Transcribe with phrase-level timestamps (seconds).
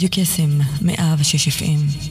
[0.00, 2.10] רדיו קסם, 106 FM.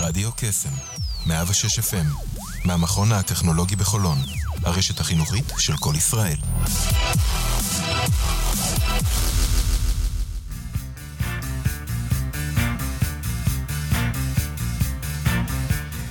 [0.00, 0.68] רדיו קסם,
[1.26, 2.06] 106 FM,
[2.64, 4.18] מהמכון הטכנולוגי בחולון,
[4.62, 6.36] הרשת החינוכית של כל ישראל.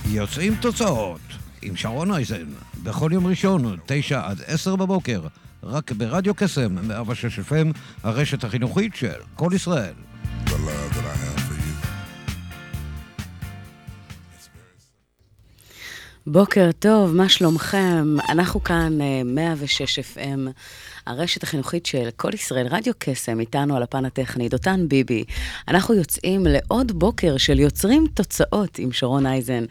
[0.06, 1.20] יוצאים תוצאות
[1.62, 2.46] עם שרון אייזן,
[2.82, 5.20] בכל יום ראשון, תשע עד עשר בבוקר,
[5.62, 9.94] רק ברדיו קסם, 106 FM, הרשת החינוכית של כל ישראל.
[16.26, 18.16] בוקר טוב, מה שלומכם?
[18.28, 20.50] אנחנו כאן אה, 106 FM,
[21.10, 25.24] הרשת החינוכית של כל ישראל, רדיו קסם, איתנו על הפן הטכני, דותן ביבי.
[25.68, 29.64] אנחנו יוצאים לעוד בוקר של יוצרים תוצאות עם שרון אייזן.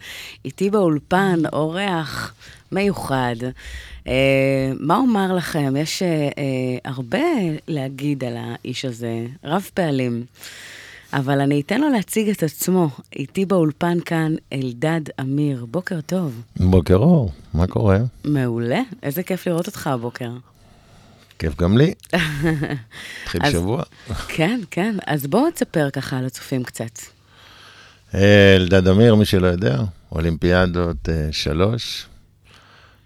[0.44, 2.34] איתי באולפן אורח
[2.72, 3.36] מיוחד.
[4.06, 5.74] אה, מה אומר לכם?
[5.76, 7.18] יש אה, אה, הרבה
[7.68, 10.24] להגיד על האיש הזה, רב פעלים.
[11.12, 12.88] אבל אני אתן לו להציג את עצמו.
[13.16, 15.66] איתי באולפן כאן אלדד אמיר.
[15.70, 16.42] בוקר טוב.
[16.56, 17.98] בוקר אור, מה קורה?
[18.24, 20.30] מעולה, איזה כיף לראות אותך הבוקר.
[21.40, 21.94] כיף גם לי.
[23.22, 23.82] התחיל שבוע.
[24.28, 26.98] כן, כן, אז בואו תספר ככה על הצופים קצת.
[28.14, 29.78] אה, אלדד אמיר, מי שלא יודע,
[30.12, 32.06] אולימפיאדות אה, שלוש,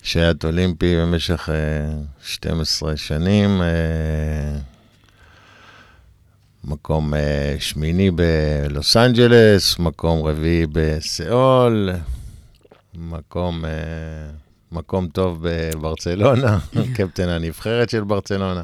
[0.03, 4.59] שייט אולימפי במשך אה, 12 שנים, אה,
[6.65, 11.91] מקום אה, שמיני בלוס אנג'לס, מקום רביעי בסיאול,
[12.95, 13.65] מקום,
[14.75, 16.59] מקום טוב בברצלונה,
[16.97, 18.63] קפטן הנבחרת של ברצלונה.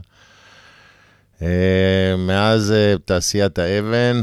[1.42, 4.22] אה, מאז אה, תעשיית האבן,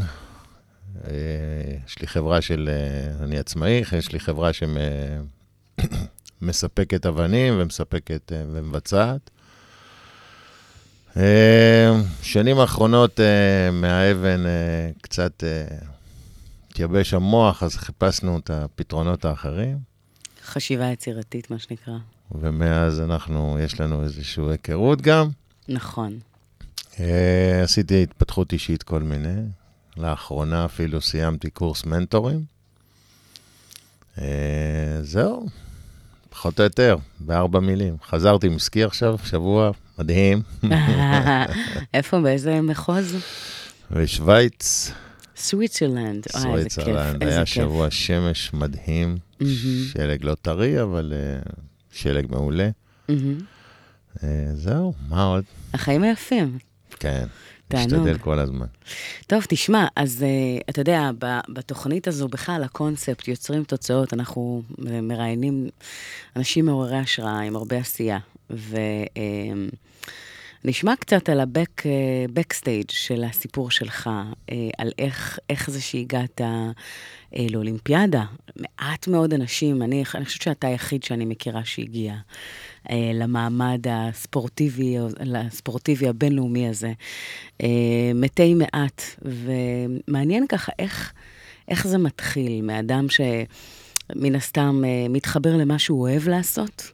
[1.07, 1.11] אה,
[1.87, 2.69] יש לי חברה של,
[3.23, 4.51] אני עצמאי, יש לי חברה
[6.41, 9.29] שמספקת אבנים ומספקת ומבצעת.
[12.21, 13.19] שנים האחרונות
[13.71, 14.43] מהאבן
[15.01, 15.43] קצת
[16.69, 19.77] התייבש המוח, אז חיפשנו את הפתרונות האחרים,
[20.47, 21.97] חשיבה יצירתית, מה שנקרא.
[22.31, 25.29] ומאז אנחנו, יש לנו איזושהי היכרות גם.
[25.69, 26.19] נכון.
[26.99, 29.41] אה, עשיתי התפתחות אישית כל מיני.
[29.97, 32.43] לאחרונה אפילו סיימתי קורס מנטורים.
[34.21, 35.47] אה, זהו,
[36.29, 37.95] פחות או יותר, בארבע מילים.
[38.09, 40.41] חזרתי מסקי עכשיו, שבוע מדהים,
[41.93, 43.15] איפה, באיזה מחוז?
[43.91, 44.91] בשוויץ,
[45.37, 46.25] סוויצרלנד.
[46.35, 47.45] איזה כיף, סוויצרלנד, היה.
[47.45, 49.53] שבוע שמש מדהים, מהמם.
[49.93, 51.51] שלג לא טרי, אבל אה,
[51.91, 52.69] שלג מעולה.
[53.09, 53.37] מהמם.
[54.23, 55.43] אה, זהו, מה עוד?
[55.73, 56.57] החיים היפים.
[56.99, 57.25] כן.
[57.73, 58.65] משתדל כל הזמן.
[59.27, 61.11] טוב, תשמע, אז uh, אתה יודע,
[61.49, 65.69] בתוכנית הזו, בכלל, הקונספט, יוצרים תוצאות, אנחנו אה, מראיינים
[66.35, 68.19] אנשים מעוררי השראה עם הרבה עשייה.
[70.67, 78.23] ונשמע קצת על ה-backstage של הסיפור שלך, uh, על איך, איך זה שהגעת uh, לאולימפיאדה.
[78.55, 82.15] מעט מאוד אנשים, אני, אני חושבת שאתה היחיד שאני מכירה שהגיע
[82.91, 84.95] למעמד הספורטיבי,
[85.35, 86.93] הספורטיבי הבינלאומי הזה.
[87.63, 87.67] אה,
[88.15, 91.13] מתי מעט, ומעניין ככה איך,
[91.67, 96.91] איך זה מתחיל מאדם שמן הסתם אה, מתחבר למה שהוא אוהב לעשות,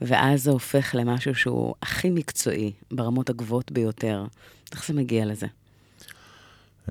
[0.00, 4.24] ואז זה הופך למשהו שהוא הכי מקצועי, ברמות הגבוהות ביותר.
[4.72, 5.46] איך זה מגיע לזה?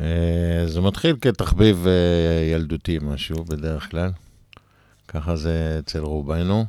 [0.01, 4.11] אה, זה מתחיל כתחביב אה, ילדותי משהו, בדרך כלל.
[5.07, 6.65] ככה זה אצל רובנו.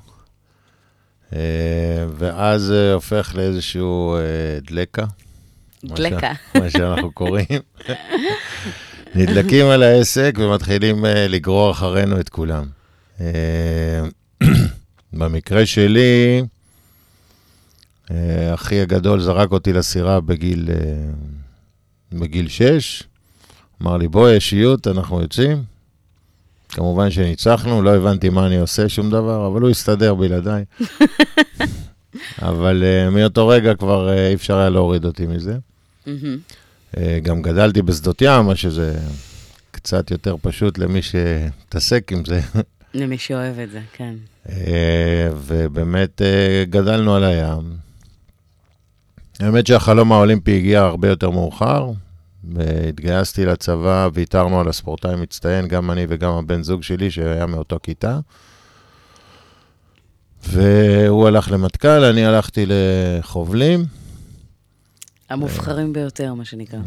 [1.33, 4.17] אה, ואז זה הופך לאיזשהו
[4.63, 5.05] דלקה.
[5.85, 6.33] דלקה.
[6.61, 7.61] מה שאנחנו קוראים.
[9.15, 12.67] נדלקים על העסק ומתחילים לגרור אחרינו את כולם.
[15.13, 16.43] במקרה שלי,
[18.11, 21.11] אה, אחי הגדול זרק אותי לסירה בגיל, אה,
[22.19, 23.03] בגיל 6.
[23.83, 25.63] אמר לי, בוא, יש איות, אנחנו יוצאים.
[26.69, 30.65] כמובן שניצחנו, לא הבנתי מה אני עושה, שום דבר, אבל הוא הסתדר בלעדיי.
[32.43, 35.59] אבל uh, מאותו רגע כבר uh, אי אפשר היה להוריד אותי מזה.
[36.07, 36.39] מהמם.
[36.93, 38.99] Uh, גם גדלתי בשדות ים, מה שזה
[39.71, 42.41] קצת יותר פשוט למי שמתעסק עם זה.
[42.95, 44.15] למי שאוהב את זה, כן.
[44.51, 44.53] Uh,
[45.35, 47.77] ובאמת uh, גדלנו על הים.
[49.41, 51.91] האמת שהחלום האולימפי הגיע הרבה יותר מאוחר.
[52.45, 58.19] והתגייסתי לצבא, ויתרנו על הספורטאי מצטיין, גם אני וגם הבן זוג שלי, שהיה מאותו כיתה.
[60.49, 63.85] והוא הלך למטכ"ל, אני הלכתי לחובלים,
[65.31, 66.79] המובחרים ביותר, מה שנקרא.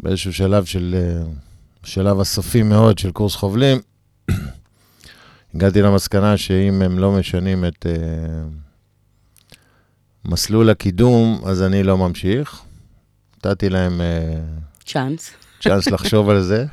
[0.00, 1.22] ובאיזשהו שלב של, אה,
[1.84, 3.80] שלב הסופי מאוד של קורס חובלים,
[5.54, 7.92] הגעתי למסקנה שאם הם לא משנים את, אה,
[10.24, 12.62] מסלול הקידום, אז אני לא ממשיך.
[13.36, 14.40] נתתי להם אה,
[14.84, 15.30] צ'אנס.
[15.60, 16.66] צ'אנס לחשוב על זה,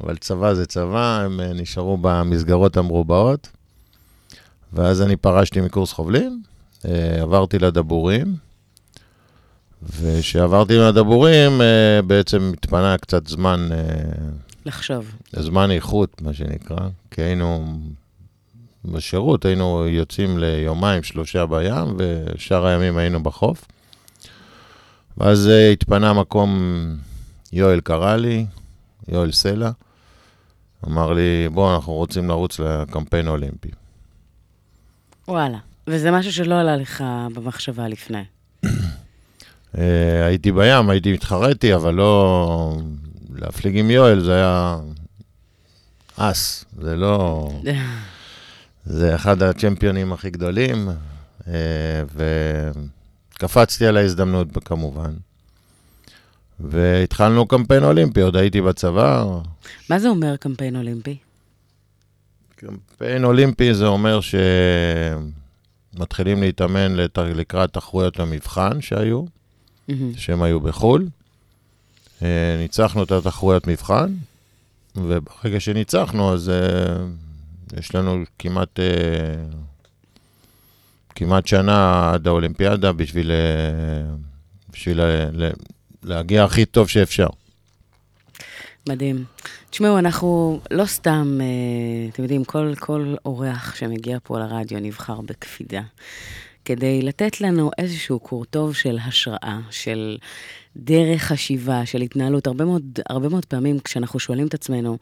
[0.00, 3.48] אבל צבא זה צבא, הם אה, נשארו במסגרות המרובעות.
[4.72, 6.42] ואז אני פרשתי מקורס חובלים,
[6.84, 8.36] אה, עברתי לדבורים,
[9.82, 13.68] וכשעברתי לדבורים, אה, בעצם התפנה קצת זמן,
[14.66, 15.16] לחשוב.
[15.32, 17.78] זמן איכות, מה שנקרא, כי היינו
[18.84, 23.64] בשירות, היינו יוצאים ליומיים, שלושה בים, ושאר הימים היינו בחוף.
[25.18, 26.50] ואז אה, התפנה מקום,
[27.52, 28.46] יואל קרא לי,
[29.08, 29.70] יואל סלע,
[30.86, 33.70] אמר לי, בוא, אנחנו רוצים לרוץ לקמפיין אולימפי.
[35.28, 35.58] וואלה.
[35.86, 37.04] וזה משהו שלא עלה לך
[37.34, 38.22] במחשבה לפני.
[39.78, 42.76] אה, הייתי בים, הייתי מתחרטי, אבל לא...
[43.34, 44.78] להפליג עם יואל זה היה
[46.30, 47.48] אס, זה לא...
[48.84, 50.88] זה אחד הצ'מפיונים הכי גדולים,
[51.48, 51.52] אה,
[53.34, 55.12] וקפצתי על ההזדמנות כמובן.
[56.60, 59.24] והתחלנו קמפיין אולימפי, עוד הייתי בצבא.
[59.90, 61.16] מה זה אומר קמפיין אולימפי?
[62.56, 64.20] קמפיין אולימפי זה אומר
[65.94, 69.24] שמתחילים להתאמן לת- לקראת תחרויות המבחן שהיו,
[69.88, 70.14] מהמם.
[70.16, 71.08] שהם היו בחו"ל.
[72.22, 72.28] אה,
[72.58, 74.14] ניצחנו את התחרויות מבחן,
[74.96, 76.96] וברגע שניצחנו, אז אה,
[77.78, 79.44] יש לנו כמעט, אה,
[81.14, 84.14] כמעט שנה עד האולימפיאדה בשביל, אה,
[84.72, 85.00] בשביל
[85.32, 85.50] לה-
[86.02, 87.26] להגיע הכי טוב שאפשר.
[88.88, 89.24] מדהים.
[89.70, 91.38] תשמעו, אנחנו לא סתם,
[92.12, 95.82] אתם יודעים, כל, כל אורח שמגיע פה לרדיו נבחר בקפידה,
[96.64, 100.18] כדי לתת לנו איזשהו קורטוב של השראה, של
[100.76, 102.46] דרך חשיבה, של התנהלות.
[102.46, 104.98] הרבה מאוד, הרבה מאוד פעמים כשאנחנו שואלים את עצמנו,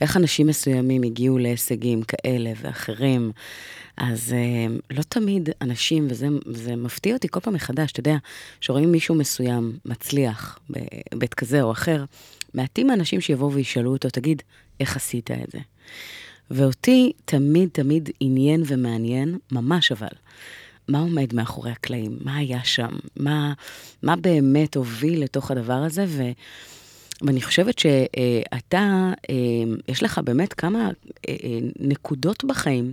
[0.00, 3.32] איך אנשים מסוימים הגיעו להישגים כאלה ואחרים,
[3.96, 8.16] אז אה, לא תמיד אנשים, וזה זה מפתיע אותי כל פעם מחדש, אתה יודע,
[8.60, 12.04] שרואים מישהו מסוים מצליח בהיבט כזה או אחר,
[12.54, 14.42] מעטים האנשים שיבואו וישאלו אותו, תגיד,
[14.80, 15.58] איך עשית את זה?
[16.50, 20.08] ואותי תמיד תמיד עניין ומעניין, ממש אבל,
[20.90, 22.18] מה עומד מאחורי הקלעים?
[22.20, 22.90] מה היה שם?
[23.16, 23.52] מה,
[24.02, 26.04] מה באמת הוביל לתוך הדבר הזה?
[26.08, 26.22] ו,
[27.22, 29.34] ואני חושבת שאתה, אה,
[29.88, 30.92] יש לך באמת כמה אה,
[31.28, 32.92] אה, נקודות בחיים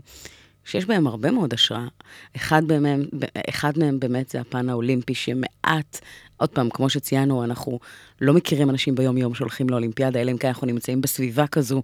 [0.65, 1.87] שיש בהם הרבה מאוד השראה.
[2.35, 2.61] אחד
[3.49, 5.99] אחד מהם באמת זה הפן האולימפי, שמעט,
[6.37, 7.79] עוד פעם, כמו שציינו, אנחנו
[8.21, 11.81] לא מכירים אנשים ביום-יום שהולכים לאולימפיאדה, אלא אם כן אנחנו נמצאים בסביבה כזו,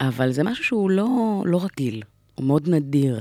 [0.00, 2.02] אבל זה משהו שהוא לא, לא רגיל,
[2.34, 3.20] הוא מאוד נדיר.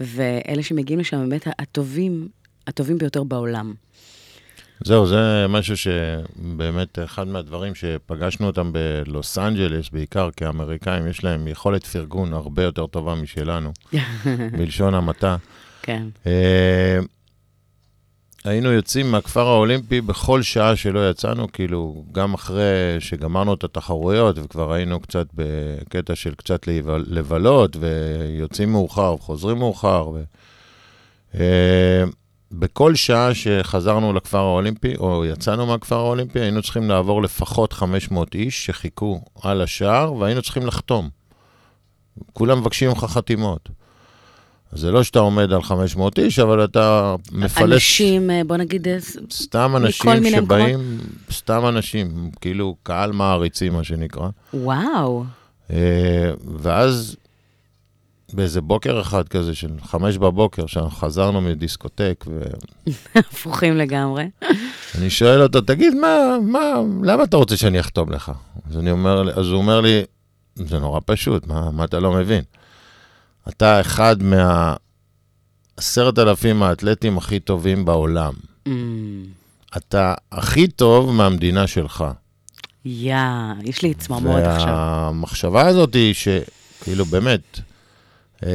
[0.00, 2.28] ואלה שמגיעים לשם באמת הטובים,
[2.66, 3.74] הטובים ביותר בעולם.
[4.84, 11.48] זהו, זה משהו שבאמת אחד מהדברים שפגשנו אותם בלוס אנג'לס, בעיקר כי האמריקאים יש להם
[11.48, 13.72] יכולת פרגון הרבה יותר טובה משלנו,
[14.58, 15.36] בלשון המעטה.
[15.82, 16.02] כן.
[18.44, 24.72] היינו יוצאים מהכפר האולימפי בכל שעה שלא יצאנו, כאילו, גם אחרי שגמרנו את התחרויות וכבר
[24.72, 30.08] היינו קצת בקטע של קצת לבל- לבלות, ויוצאים מאוחר וחוזרים מאוחר.
[30.14, 30.22] ו...
[31.34, 32.04] אה,
[32.52, 38.66] בכל שעה שחזרנו לכפר האולימפי, או יצאנו מהכפר האולימפי, היינו צריכים לעבור לפחות 500 איש
[38.66, 41.08] שחיכו על השער, והיינו צריכים לחתום.
[42.32, 43.68] כולם מבקשים ממך חתימות.
[44.76, 47.72] זה לא שאתה עומד על 500 איש, אבל אתה מפלס...
[47.72, 48.96] אנשים, אה, בוא נגיד, אה,
[49.32, 50.98] סתם אנשים שבאים,
[51.30, 54.28] סתם אנשים, כאילו קהל מעריצים, מה שנקרא.
[54.54, 55.24] וואו,
[55.70, 57.16] אה, ואז
[58.32, 62.24] באיזה בוקר אחד כזה של חמש בבוקר, שאנחנו חזרנו מדיסקוטק,
[63.14, 64.24] הפוכים לגמרי.
[64.94, 68.32] ואני שואל אותו, תגיד, מה, מה, למה אתה רוצה שאני אחתום לך?
[68.70, 70.02] אז, אני אומר, אז הוא אומר לי,
[70.56, 72.42] זה נורא פשוט, מה, מה אתה לא מבין?
[73.48, 78.32] אתה אחד מהעשרת אלפים האתלטים הכי טובים בעולם.
[78.68, 78.70] Mm,
[79.76, 82.04] אתה הכי טוב מהמדינה שלך.
[82.84, 83.16] יא,
[83.62, 84.68] יש לי צמרמורת עכשיו.
[84.68, 87.60] והמחשבה הזאת היא שכאילו באמת,
[88.46, 88.50] אה,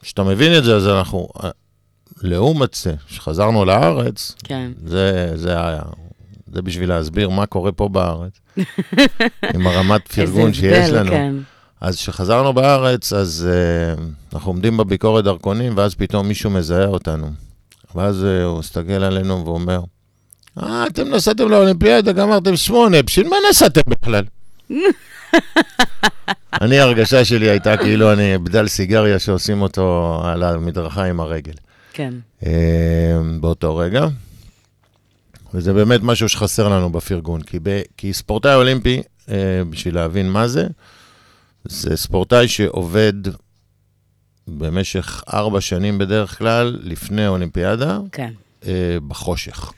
[0.00, 1.28] כשאתה מבין את זה, אז אנחנו,
[2.22, 4.70] לעומת זה, כשחזרנו לארץ, כן.
[4.86, 5.82] זה, זה היה,
[6.52, 8.32] זה בשביל להסביר מה קורה פה בארץ,
[9.54, 11.10] עם הרמת פרגון איזה שיש הבדל, לנו.
[11.10, 11.34] כן.
[11.80, 13.48] אז כשחזרנו בארץ, אז
[13.96, 14.00] uh,
[14.34, 17.30] אנחנו עומדים בביקורת דרכונים, ואז פתאום מישהו מזהה אותנו.
[17.94, 19.80] ואז uh, הוא מסתכל עלינו ואומר,
[20.62, 24.24] אה, אתם נסעתם לאולימפיאדה, גמרתם שמונה, בשביל מה נסעתם בכלל?
[26.62, 31.52] אני, ההרגשה שלי הייתה כאילו אני בדל סיגריה שעושים אותו על המדרכה עם הרגל.
[31.92, 32.14] כן.
[32.46, 34.06] אה, באותו רגע.
[35.54, 40.48] וזה באמת משהו שחסר לנו בפרגון, כי, ב, כי ספורטאי אולימפי, אה, בשביל להבין מה
[40.48, 40.66] זה,
[41.68, 43.12] זה ספורטאי שעובד
[44.48, 48.32] במשך ארבע שנים בדרך כלל, לפני האולימפיאדה, כן.
[48.66, 48.72] אה,
[49.08, 49.72] בחושך.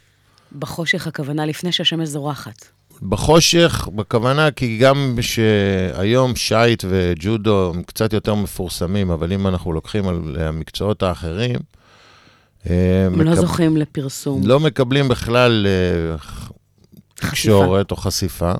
[0.58, 2.64] בחושך הכוונה לפני שהשמש זורחת.
[3.02, 10.08] בחושך, בכוונה, כי גם שהיום שייט וג'ודו הם קצת יותר מפורסמים, אבל אם אנחנו לוקחים
[10.08, 11.58] על המקצועות האחרים,
[12.70, 14.46] אה, הם לא מקב- זוכים לפרסום.
[14.46, 16.50] לא מקבלים בכלל אה, חשיפה.
[17.14, 18.52] תקשורת או חשיפה.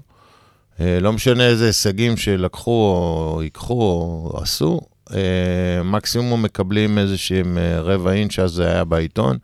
[0.80, 4.80] אה, לא משנה איזה הישגים שלקחו או ייקחו או עשו,
[5.14, 9.38] אה, מקסימום מקבלים איזשהם אה, רבע אינץ', אז זה היה בעיתון.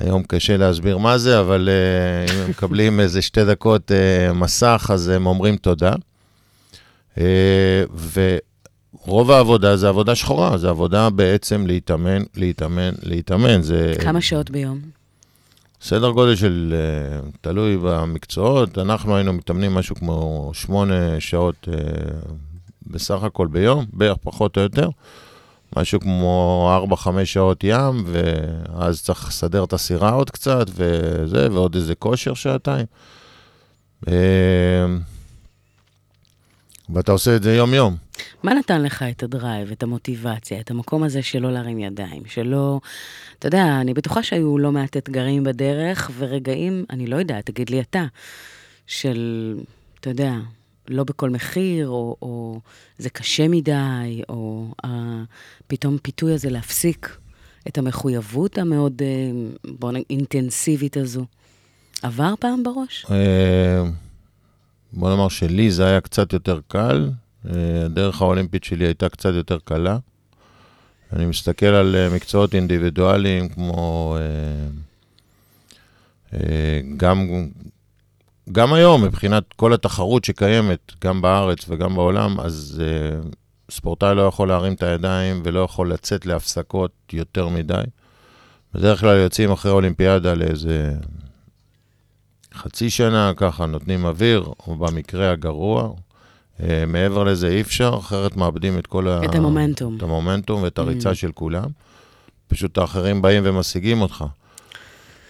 [0.00, 1.68] היום קשה להסביר מה זה, אבל
[2.30, 3.90] אם הם מקבלים איזה שתי דקות
[4.34, 5.92] מסך, אז הם אומרים תודה.
[9.04, 13.62] ורוב העבודה זה עבודה שחורה, זה עבודה בעצם להתאמן, להתאמן, להתאמן.
[13.62, 13.94] זה...
[14.00, 15.01] כמה שעות ביום?
[15.82, 21.74] סדר גודל של, אה, תלוי במקצועות, אנחנו היינו מתאמנים משהו כמו שמונה שעות אה,
[22.86, 24.88] בסך הכל ביום, בערך פחות או יותר.
[25.76, 31.74] משהו כמו ארבע, חמש שעות ים, ואז צריך לסדר את הסירה עוד קצת, וזה, ועוד
[31.74, 32.86] איזה כושר שעתיים.
[36.92, 37.96] אה, ואתה עושה את זה יום-יום.
[38.42, 42.80] מה נתן לך את הדרייב, את המוטיבציה, את המקום הזה שלא להרים ידיים, שלא...
[43.38, 47.80] אתה יודע, אני בטוחה שהיו לא מעט אתגרים בדרך, ורגעים, אני לא יודעת, תגיד לי
[47.80, 48.04] אתה,
[48.86, 49.54] של,
[50.00, 50.34] אתה יודע,
[50.88, 52.60] לא בכל מחיר, או, או
[52.98, 54.88] זה קשה מדי, או uh,
[55.66, 57.16] פתאום פיתוי הזה להפסיק
[57.68, 61.24] את המחויבות המאוד, uh, בוא נגיד, אינטנסיבית הזו.
[62.02, 63.06] עבר פעם בראש?
[63.10, 63.82] אה,
[64.92, 67.10] בוא נאמר שלי זה היה קצת יותר קל,
[67.50, 69.98] אה, הדרך האולימפית שלי הייתה קצת יותר קלה.
[71.12, 74.16] אני מסתכל על אה, מקצועות אינדיבידואליים כמו
[76.32, 77.48] אה, גם,
[78.52, 82.82] גם היום, מבחינת כל התחרות שקיימת, גם בארץ וגם בעולם, אז
[83.70, 87.82] ספורטאי לא יכול להרים את הידיים ולא יכול לצאת להפסקות יותר מדי.
[88.74, 90.92] בדרך כלל יוצאים אחרי אולימפיאדה לאיזה
[92.54, 95.90] חצי שנה, ככה נותנים אוויר, או במקרה הגרוע.
[96.62, 99.24] אה, מעבר לזה אי אפשר, אחרת מאבדים את כל ה...
[99.24, 99.96] את המומנטום.
[99.96, 101.14] את המומנטום ואת הריצה Mm.
[101.14, 101.68] של כולם.
[102.48, 104.24] פשוט האחרים באים ומשיגים אותך.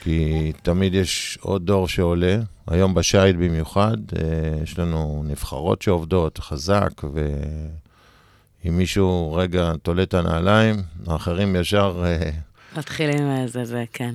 [0.02, 2.36] כי תמיד יש עוד דור שעולה,
[2.66, 4.22] היום בשייט במיוחד, אה,
[4.62, 6.90] יש לנו נבחרות שעובדות חזק,
[8.64, 12.04] ואם מישהו רגע תולה את הנעליים, האחרים ישר...
[12.76, 14.14] מתחילים איזה, זה, כן.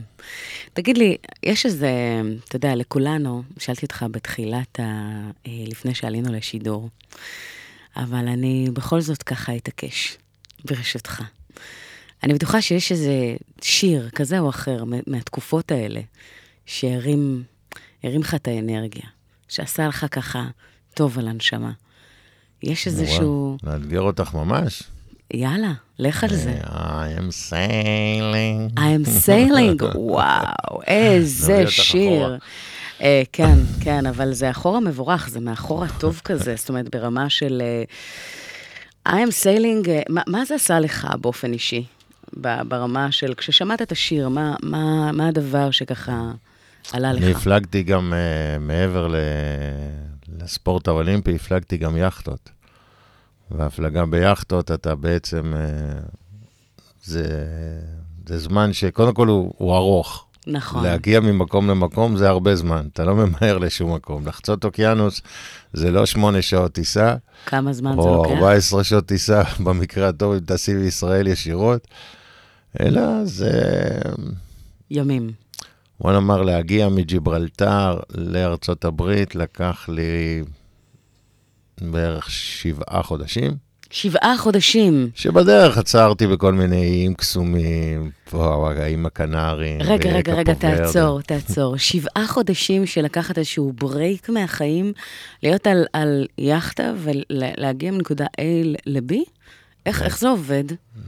[0.73, 4.83] תגיד לי, יש איזה, אתה יודע, לכולנו, שאלתי אותך בתחילת ה...
[5.47, 6.89] אה, לפני שעלינו לשידור,
[7.95, 10.17] אבל אני בכל זאת ככה אתעקש,
[10.65, 11.21] ברשותך.
[12.23, 16.01] אני בטוחה שיש איזה שיר כזה או אחר מהתקופות האלה,
[16.65, 17.43] שהרים
[18.03, 19.05] הרים לך את האנרגיה,
[19.47, 20.47] שעשה לך ככה
[20.93, 21.71] טוב על הנשמה.
[22.63, 23.57] יש איזשהו...
[23.63, 24.83] לאתגר אותך ממש.
[25.34, 26.60] יאללה, לך על זה.
[26.63, 28.79] I am sailing.
[28.79, 32.38] I am sailing, וואו, איזה שיר.
[33.01, 37.62] אה, כן, כן, אבל זה אחורה מבורך, זה מאחורה טוב כזה, זאת אומרת, ברמה של...
[37.62, 37.84] אה,
[39.07, 41.86] I am sailing, אה, מה, מה זה עשה לך באופן אישי?
[42.67, 46.31] ברמה של, כששמעת את השיר, מה, מה, מה הדבר שככה
[46.93, 47.38] עלה אני לך?
[47.38, 49.15] הפלגתי גם uh, מעבר ל...
[50.41, 52.50] לספורט האולימפי, הפלגתי גם יכטות.
[53.51, 55.54] והפלגה ביכטות, אתה בעצם...
[55.54, 56.18] Uh,
[57.08, 57.25] זה,
[58.27, 60.27] זה זמן שקודם כל הוא, הוא ארוך.
[60.48, 60.84] נכון.
[60.84, 64.27] להגיע ממקום למקום זה הרבה זמן, אתה לא ממהר לשום מקום.
[64.27, 65.22] לחצות אוקיינוס
[65.74, 68.32] זה לא שמונה שעות טיסה, כמה זמן זה או לוקח?
[68.32, 71.88] 14 שעות טיסה, במקרה הטוב אם טסי בישראל ישירות,
[72.80, 73.51] אלא זה...
[74.92, 75.32] ימים.
[76.00, 80.44] בוא נאמר, להגיע מג'יברלטר לארצות הברית לקח לי
[81.81, 83.57] בערך שבעה חודשים,
[83.89, 85.10] שבעה חודשים.
[85.15, 89.81] שבדרך עצרתי בכל מיני איים קסומים, פה האיים הקנריים.
[89.81, 90.53] רגע, רגע, רגע.
[90.53, 91.77] תעצור, תעצור.
[91.88, 94.93] שבעה חודשים של לקחת איזשהו break מהחיים,
[95.43, 98.43] להיות על, על יכטה ולהגיע מנקודה A
[98.86, 99.13] ל-B?
[99.86, 100.63] איך, איך זה עובד?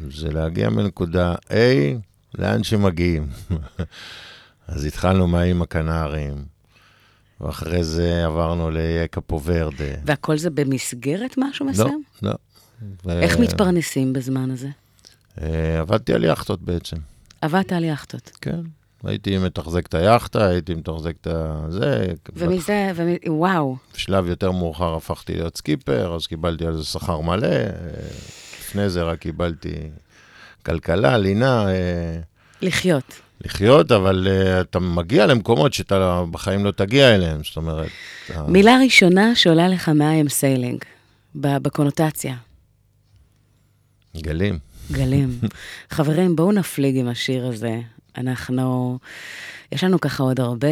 [0.09, 1.53] זה להגיע מנקודה A
[2.37, 3.27] לאן שמגיעים.
[4.67, 6.45] אז התחלנו מהאיים הקנריים,
[7.41, 9.85] ואחרי זה עברנו לאיי קפו ורדה.
[10.05, 12.03] והכל זה במסגרת משהו לא, מסוים?
[12.21, 12.33] לא.
[13.05, 14.67] ו- איך מתפרנסים בזמן הזה?
[15.41, 16.97] אה, עבדתי על יכטות בעצם.
[17.41, 18.31] עבדת על יכטות.
[18.41, 18.59] כן.
[19.03, 21.27] הייתי מתחזק את היאכטה, הייתי מתחזק את
[21.69, 22.13] זה.
[22.33, 23.15] ומזה, ומ...
[23.27, 23.77] וואו.
[23.93, 27.47] בשלב יותר מאוחר הפכתי להיות סקיפר, אז קיבלתי על זה שכר מלא.
[27.47, 27.69] אה,
[28.59, 29.75] לפני זה רק קיבלתי
[30.65, 32.19] כלכלה, לינה, אה,
[32.61, 33.21] לחיות.
[33.45, 37.89] לחיות, אבל אה, אתה מגיע למקומות שאתה בחיים לא תגיע אליהם, זאת אומרת...
[38.25, 39.91] אתה- מילה ראשונה שעולה לך
[40.27, 40.85] sailing,
[41.35, 42.35] ב- בקונוטציה.
[44.17, 44.59] גלים.
[44.91, 45.39] גלים.
[45.91, 47.79] חברים, בואו נפליג עם השיר הזה.
[48.17, 48.97] אנחנו,
[49.71, 50.67] יש לנו ככה עוד הרבה,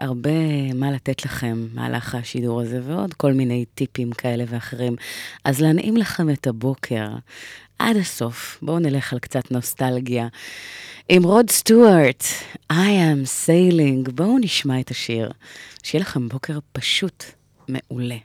[0.00, 0.30] הרבה
[0.74, 4.96] מה לתת לכם מהלך השידור הזה, ועוד כל מיני טיפים כאלה ואחרים.
[5.44, 7.06] אז להנעים לכם את הבוקר
[7.78, 8.58] עד הסוף.
[8.62, 10.28] בואו נלך על קצת נוסטלגיה.
[11.08, 12.24] עם רוד סטוארט,
[12.72, 14.10] I am sailing.
[14.14, 15.30] בואו נשמע את השיר.
[15.82, 17.24] שיהיה לכם בוקר פשוט
[17.68, 18.16] מעולה.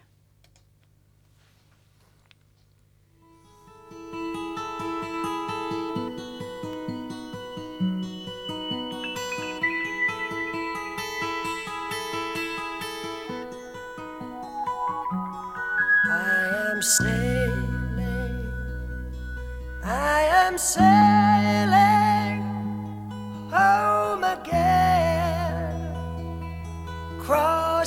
[16.12, 18.38] I am sailing,
[19.84, 21.19] I am sailing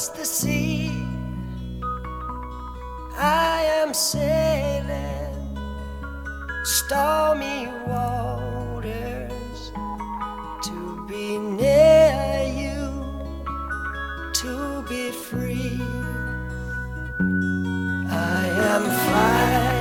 [0.02, 0.90] across the sea.
[3.16, 5.58] I am sailing
[6.64, 9.72] stormy waters
[10.64, 12.88] to be near you,
[14.34, 15.80] to be free.
[18.10, 19.71] I am flying.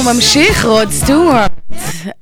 [0.00, 1.52] הוא ממשיך, רוד סטוארט.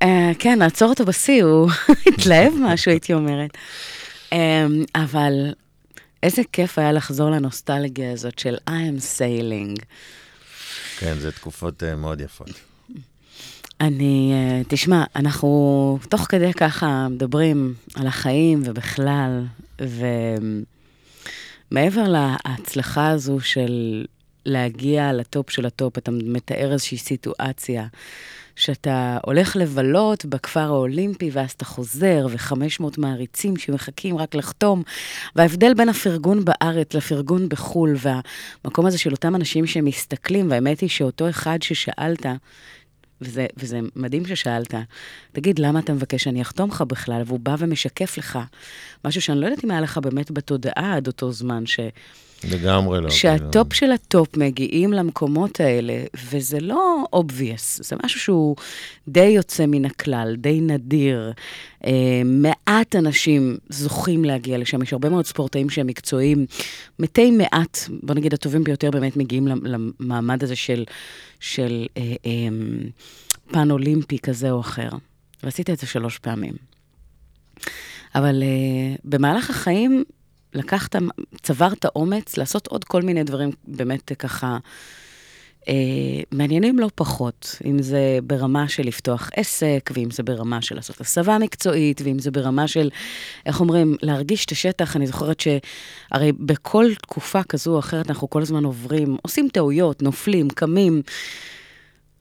[0.02, 1.70] אה, כן, נעצור אותו בשיא, הוא
[2.08, 3.50] התלהב משהו, הייתי אומרת.
[4.32, 5.32] אמ, אבל
[6.22, 9.82] איזה כיף היה לחזור לנוסטלגיה הזאת של I am sailing.
[10.98, 12.50] כן, זה תקופות אה, מאוד יפות.
[13.80, 19.44] אני, אה, תשמע, אנחנו תוך כדי ככה מדברים על החיים ובכלל,
[21.70, 24.04] ומעבר להצלחה הזו של
[24.48, 27.86] להגיע ל top של ה top, אתה מתאר איזושהי סיטואציה
[28.56, 34.82] שאתה הולך לבלות בכפר האולימפי, ואז אתה חוזר, ו-500 מעריצים שמחכים רק לחתום,
[35.36, 41.28] וההבדל בין הפרגון בארץ לפרגון בחו"ל, והמקום הזה של אותם אנשים שמסתכלים, והאמת היא שאותו
[41.28, 42.26] אחד ששאלת,
[43.20, 44.74] וזה, וזה מדהים ששאלת,
[45.32, 47.22] תגיד, למה אתה מבקש שאני אחתום לך בכלל?
[47.26, 48.38] והוא בא ומשקף לך
[49.04, 51.80] משהו שאני לא יודעת אם היה לך באמת בתודעה עד אותו זמן, ש...
[52.44, 53.10] לגמרי לא.
[53.10, 58.56] שה top של ה top מגיעים למקומות האלה, וזה לא obvious, זה משהו שהוא
[59.08, 61.32] די יוצא מן הכלל, די נדיר.
[61.86, 61.90] אה,
[62.24, 66.46] מעט אנשים זוכים להגיע לשם, יש הרבה מאוד ספורטאים שהם מקצועיים,
[66.98, 69.66] מתי מעט, בוא נגיד הטובים ביותר באמת מגיעים למ-
[70.00, 70.84] למעמד הזה של,
[71.40, 72.30] של אה, אה,
[73.52, 74.88] פן אולימפי כזה או אחר.
[75.42, 76.54] ועשית את זה שלוש פעמים.
[78.14, 80.04] אבל אה, במהלך החיים
[80.54, 80.96] לקחת,
[81.42, 84.58] צברת אומץ לעשות עוד כל מיני דברים באמת ככה
[85.68, 85.74] אה,
[86.32, 87.58] מעניינים לא פחות.
[87.64, 92.30] אם זה ברמה של לפתוח עסק, ואם זה ברמה של לעשות הסבה מקצועית, ואם זה
[92.30, 92.90] ברמה של,
[93.46, 94.96] איך אומרים, להרגיש את השטח.
[94.96, 100.50] אני זוכרת שהרי בכל תקופה כזו או אחרת אנחנו כל הזמן עוברים, עושים טעויות, נופלים,
[100.50, 101.02] קמים.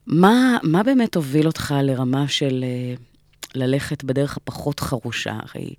[0.06, 2.94] מה, מה באמת הוביל אותך לרמה של אה,
[3.54, 5.32] ללכת בדרך הפחות חרושה?
[5.32, 5.74] הרי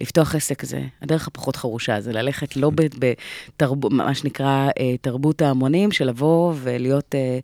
[0.00, 5.92] לפתוח עסק זה, הדרך הפחות חרושה זה ללכת לא בתרבות, מה שנקרא אה, תרבות ההמונים,
[5.92, 7.38] של לבוא ולהיות, אה,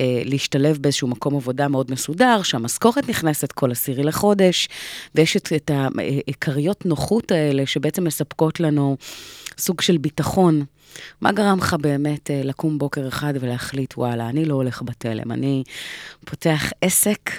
[0.00, 4.68] אה, להשתלב באיזשהו מקום עבודה מאוד מסודר, שהמשכורת נכנסת כל עשירי לחודש,
[5.14, 8.96] ויש את, את העיקריות נוחות האלה שבעצם מספקות לנו
[9.58, 10.64] סוג של ביטחון.
[11.20, 15.62] מה גרם לך באמת לקום בוקר אחד ולהחליט, וואלה, אני לא הולך בתלם, אני
[16.24, 17.30] פותח עסק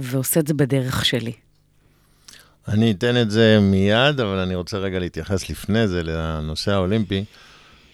[0.00, 1.32] ועושה את זה בדרך שלי.
[2.68, 7.24] אני אתן את זה מיד, אבל אני רוצה רגע להתייחס לפני זה לנושא האולימפי.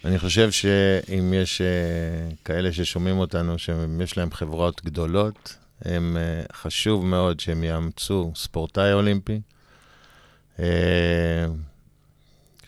[0.04, 7.06] אני חושב שאם יש uh, כאלה ששומעים אותנו, שיש להם חברות גדולות, הם, uh, חשוב
[7.06, 9.40] מאוד שהם יאמצו ספורטאי אולימפי,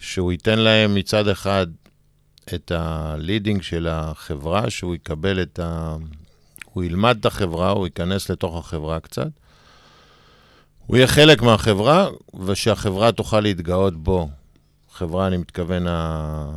[0.00, 1.66] שהוא ייתן להם מצד אחד
[2.54, 5.96] את ה leading של החברה, שהוא יקבל את ה...
[6.74, 9.28] הוא ילמד את החברה, הוא ייכנס לתוך החברה קצת.
[10.86, 12.08] הוא יהיה חלק מהחברה,
[12.46, 14.28] ושהחברה תוכל להתגאות בו.
[14.92, 16.52] חברה, אני מתכוון, ה...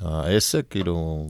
[0.00, 1.28] העסק, כאילו,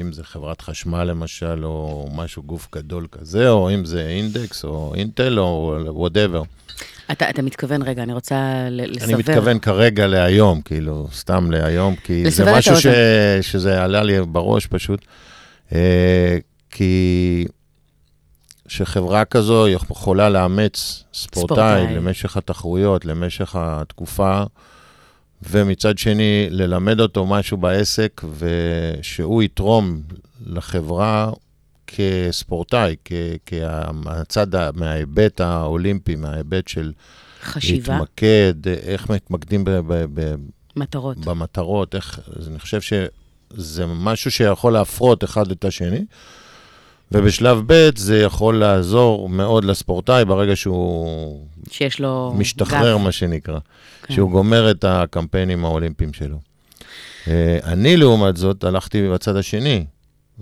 [0.00, 4.94] אם זה חברת חשמל למשל, או משהו, גוף גדול כזה, או אם זה אינדקס, או
[4.94, 6.42] אינטל, או whatever.
[7.12, 9.04] אתה, אתה מתכוון, רגע, אני רוצה לסבר.
[9.04, 12.86] אני מתכוון כרגע להיום, כאילו, סתם להיום, כי זה משהו ש...
[13.40, 15.04] שזה עלה לי בראש פשוט.
[16.72, 17.44] כי
[18.68, 21.96] שחברה כזו יכולה לאמץ ספורטאי, ספורטאי.
[21.96, 24.42] למשך התחרויות, למשך התקופה,
[25.50, 30.02] ומצד שני, ללמד אותו משהו בעסק, ושהוא יתרום
[30.46, 31.32] לחברה
[31.86, 33.12] כספורטאי, כ-
[33.46, 36.92] כהצד, מההיבט האולימפי, מההיבט של
[37.42, 40.34] חשיבה, להתמקד, איך מתמקדים ב- ב- ב-
[40.76, 41.18] מטרות.
[41.18, 46.04] במטרות, איך, אני חושב שזה משהו שיכול להפרות אחד את השני,
[47.12, 53.02] ובשלב ב' זה יכול לעזור מאוד לספורטאי ברגע שהוא שיש לו משתחרר, גב.
[53.02, 53.58] מה שנקרא,
[54.02, 54.14] כן.
[54.14, 56.36] שהוא גומר את הקמפיינים האולימפיים שלו.
[57.28, 59.84] אה, אני, לעומת זאת, הלכתי בצד השני.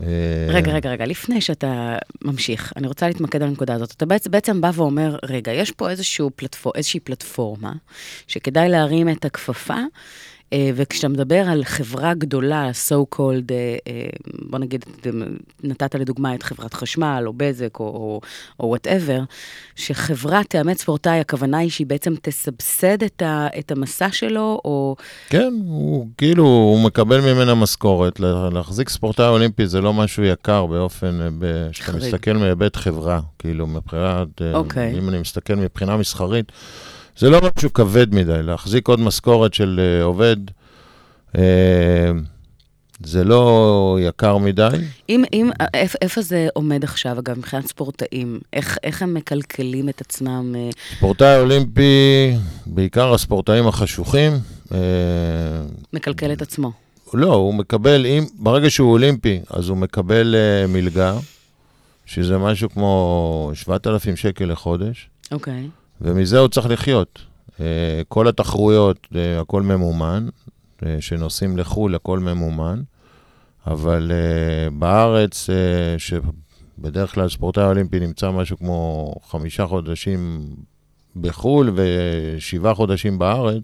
[0.03, 0.07] אה,
[0.49, 3.93] רגע, רגע, רגע, לפני שאתה ממשיך, אני רוצה להתמקד על הנקודה הזאת.
[3.97, 5.91] אתה בעצם, בעצם בא ואומר, רגע, יש פה
[6.37, 7.73] פלטפור, איזושהי פלטפורמה
[8.27, 9.79] שכדאי להרים את הכפפה,
[10.75, 14.07] וכשאתה מדבר על חברה גדולה, so called, אה, אה,
[14.51, 15.11] בוא נגיד, אה,
[15.63, 18.21] נתת לדוגמה את חברת חשמל, או בזק, או,
[18.63, 19.21] whatever,
[19.77, 24.97] שחברה תאמץ ספורטאי, הכוונה היא שהיא בעצם תסבסד את, ה, את המסע שלו, או...
[25.29, 28.21] כן, הוא כאילו, הוא מקבל ממנה משכורת.
[28.21, 31.39] לה- להחזיק ספורטאי אולימפי זה לא משהו יקר באופן,
[31.71, 31.93] כשאתה.
[31.97, 34.99] מסתכל מהיבט חברה, כאילו, מבחינת, אה, אוקיי.
[34.99, 36.53] אם אני מסתכל מבחינה מסחרית,
[37.21, 38.43] זה לא משהו כבד מדי.
[38.43, 40.37] להחזיק עוד משכורת של אה, עובד,
[41.39, 41.43] אה,
[43.05, 44.69] זה לא יקר מדי.
[45.09, 48.41] אם, אם, איפ, איפה זה עומד עכשיו, אגב, מבחינת ספורטאים?
[48.53, 50.55] איך, איך הם מקלקלים את עצמם?
[50.59, 52.33] אה, ספורטאי אולימפי,
[52.67, 54.33] בעיקר הספורטאים החשוכים,
[55.93, 56.73] מקלקל את עצמו.
[57.15, 61.17] לא, הוא מקבל, אם, ברגע שהוא אולימפי, אז הוא מקבל uh, מלגה,
[62.07, 65.69] שזה משהו כמו 7,000 שקל לחודש, אוקיי.
[66.01, 67.31] ומזה הוא צריך לחיות.
[67.61, 70.29] אה, כל התחרויות, אה, הכל ממומן,
[70.87, 72.83] אה, שנוסעים לחו"ל, הכל ממומן,
[73.67, 74.13] אבל
[74.73, 75.47] בארץ,
[75.99, 80.47] שבדרך כלל ספורטאי אולימפי נמצא משהו כמו חמישה חודשים
[81.17, 83.63] בחו"ל ושבעה חודשים בארץ,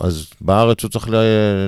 [0.00, 1.08] אז בארץ הוא צריך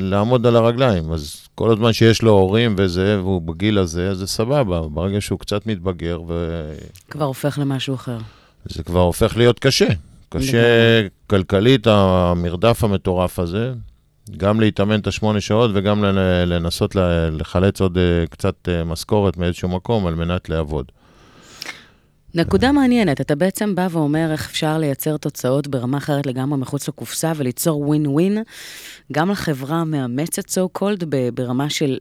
[0.00, 4.26] לעמוד על הרגליים, אז כל הזמן שיש לו הורים וזה, והוא בגיל הזה, אז זה
[4.26, 4.80] סבבה.
[4.80, 6.74] ברגע שהוא קצת מתבגר, וזה
[7.10, 8.18] כבר הופך למשהו אחר.
[8.84, 9.86] כבר הופך להיות קשה.
[10.28, 10.58] קשה
[11.26, 13.72] כלכלית, המרדף המטורף הזה,
[14.36, 16.96] גם להתאמן את השמונה שעות וגם לנ- לנסות
[17.32, 20.92] לחלץ עוד אה, קצת אה, משכורת מאיזשהו מקום על מנת לעבוד.
[22.36, 27.32] נקודה מעניינת, אתה בעצם בא ואומר איך אפשר לייצר תוצאות ברמה אחרת לגמרי מחוץ לקופסה
[27.36, 28.42] וליצור ווין ווין,
[29.12, 31.98] גם לחברה המאמצת so called ברמה של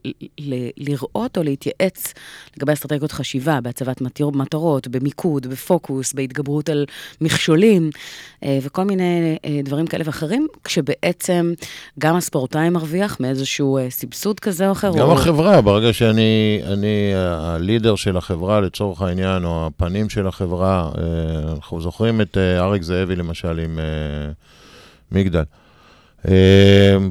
[0.78, 2.13] לראות או להתייעץ
[2.58, 4.02] לגבי אסטרטגיות חשיבה, בהצבת
[4.34, 6.86] מטרות, במיקוד, בפוקוס, בהתגברות על
[7.21, 7.89] מכשולים
[8.43, 11.54] אה, וכל מיני אה, דברים כאלה ואחרים, כשבעצם
[12.00, 14.91] גם הספורטאי מרוויח מאיזשהו אה, סבסוד כזה או אחר.
[14.98, 15.13] גם או...
[15.13, 21.81] החברה, ברגע שאני אני הלידר של החברה לצורך העניין, או הפנים של החברה, אה, אנחנו
[21.81, 24.31] זוכרים את אה, אריק זאבי למשל עם אה,
[25.11, 25.43] מגדל.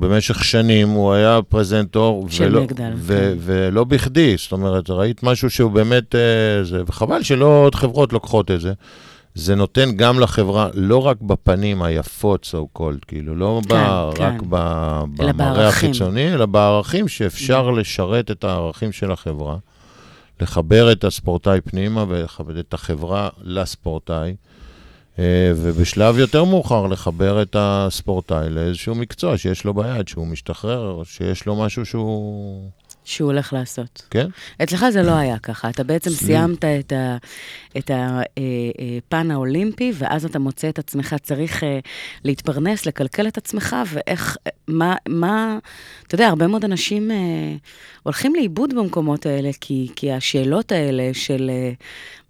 [0.01, 3.39] במשך שנים הוא היה פרזנטור, של ולא, מגדל, ו- כן.
[3.41, 6.15] ולא בכדי, זאת אומרת, ראית משהו שהוא באמת,
[6.63, 8.73] זה, וחבל שלא עוד חברות לוקחות את זה.
[9.35, 14.23] זה נותן גם לחברה, לא רק בפנים היפות, so called, כאילו, לא כן, ב, כן.
[14.23, 14.57] רק ב,
[15.17, 15.69] במראה.
[15.69, 19.57] החיצוני, אלא בערכים שאפשר לשרת את הערכים של החברה,
[20.41, 24.35] לחבר את הספורטאי פנימה ולכבד את החברה לספורטאי,
[25.19, 31.47] אה, ובשלב יותר מאוחר לחבר את הספורטאי לאיזשהו מקצוע שיש לו ביד, שהוא משתחרר, שיש
[31.47, 32.71] לו משהו שהוא...
[33.05, 34.03] שהוא הולך לעשות.
[34.11, 34.27] כן?
[34.63, 37.17] אצלך זה לא היה ככה, אתה בעצם סיימת את ה-
[37.79, 41.79] את הפן האולימפי, ואז אתה מוצא את עצמך צריך אה,
[42.25, 44.37] להתפרנס, לקלקל את עצמך, ואיך,
[44.69, 45.59] מה, מה,
[46.07, 47.17] אתה יודע, הרבה מאוד אנשים אה,
[48.03, 51.73] הולכים לאיבוד במקומות האלה, כי, כי השאלות האלה של, אה,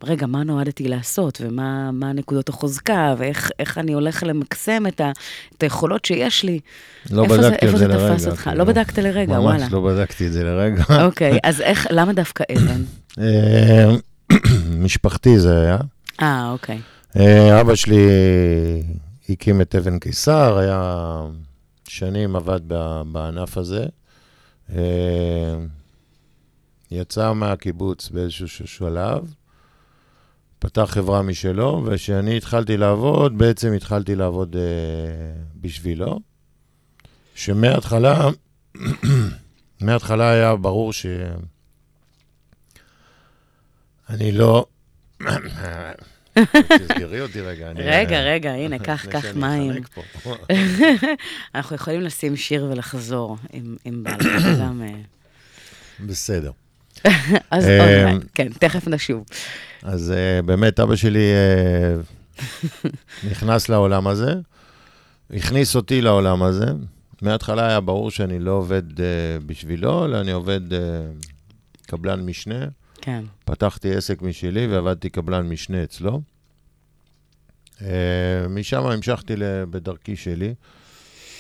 [0.07, 5.13] רגע, מה נועדתי לעשות, ומה מה נקודות החוזקה, ואיך איך אני הולך למקסם את, ה,
[5.57, 6.61] את היכולות שיש לי.
[7.11, 8.15] לא איפה בדקתי איפה את זה לרגע.
[8.15, 8.41] תפס אותך?
[8.41, 8.59] כאילו.
[8.59, 9.59] לא בדקת לרגע, וואלה.
[9.59, 10.85] ממש לא בדקתי את זה לרגע.
[11.05, 12.83] אוקיי, אז איך, למה דווקא אבן?
[13.19, 13.95] אה,
[14.85, 15.79] משפחתי זה היה.
[16.23, 16.81] אה, אוקיי.
[17.17, 18.07] אה, אבא שלי
[19.29, 21.21] הקים את אבן קיסר, היה
[21.89, 22.61] שנים עבד
[23.07, 23.87] בענף הזה.
[24.75, 25.55] אה,
[26.91, 29.35] יצא מהקיבוץ באיזשהו שלב,
[30.65, 34.63] פתח חברה משלו, וכשאני התחלתי לעבוד, בעצם התחלתי לעבוד אה,
[35.61, 36.21] בשבילו,
[37.35, 38.29] שמההתחלה,
[39.81, 41.07] מההתחלה היה ברור ש...
[44.11, 44.67] אני לא...
[46.79, 47.71] תסגרי אותי רגע.
[47.71, 49.83] אני- רגע, רגע, הנה, קח, קח מים.
[51.55, 53.37] אנחנו יכולים לשים שיר ולחזור,
[53.87, 54.83] אם בא לך גם...
[54.83, 55.01] אה,
[56.07, 56.51] בסדר.
[57.51, 59.25] אז אמ, אונליין, כן, תכף נשוב.
[59.83, 61.95] אז אה, באמת, אבא שלי אה,
[63.31, 64.35] נכנס לעולם הזה,
[65.31, 66.67] הכניס אותי לעולם הזה.
[67.23, 69.07] מההתחלה היה ברור שאני לא עובד אה,
[69.47, 70.79] בשבילו, אלא אני עובד אה,
[71.87, 72.67] קבלן משנה.
[73.01, 73.25] כן.
[73.45, 76.21] פתחתי עסק משלי ועבדתי קבלן משנה אצלו.
[77.79, 77.85] Uh,
[78.49, 79.35] משם המשכתי
[79.71, 80.55] בדרכי שלי,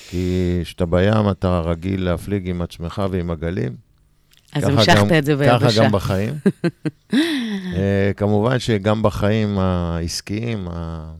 [0.09, 3.77] כי כשאתה בים אתה רגיל להפליג עם עצמך ועם הגלים.
[4.55, 5.85] אז ככה המשכת גם- את זה ככה ביבשה.
[5.85, 6.35] גם בחיים.
[7.13, 7.17] uh,
[8.17, 11.13] כמובן שגם בחיים העסקיים, ה...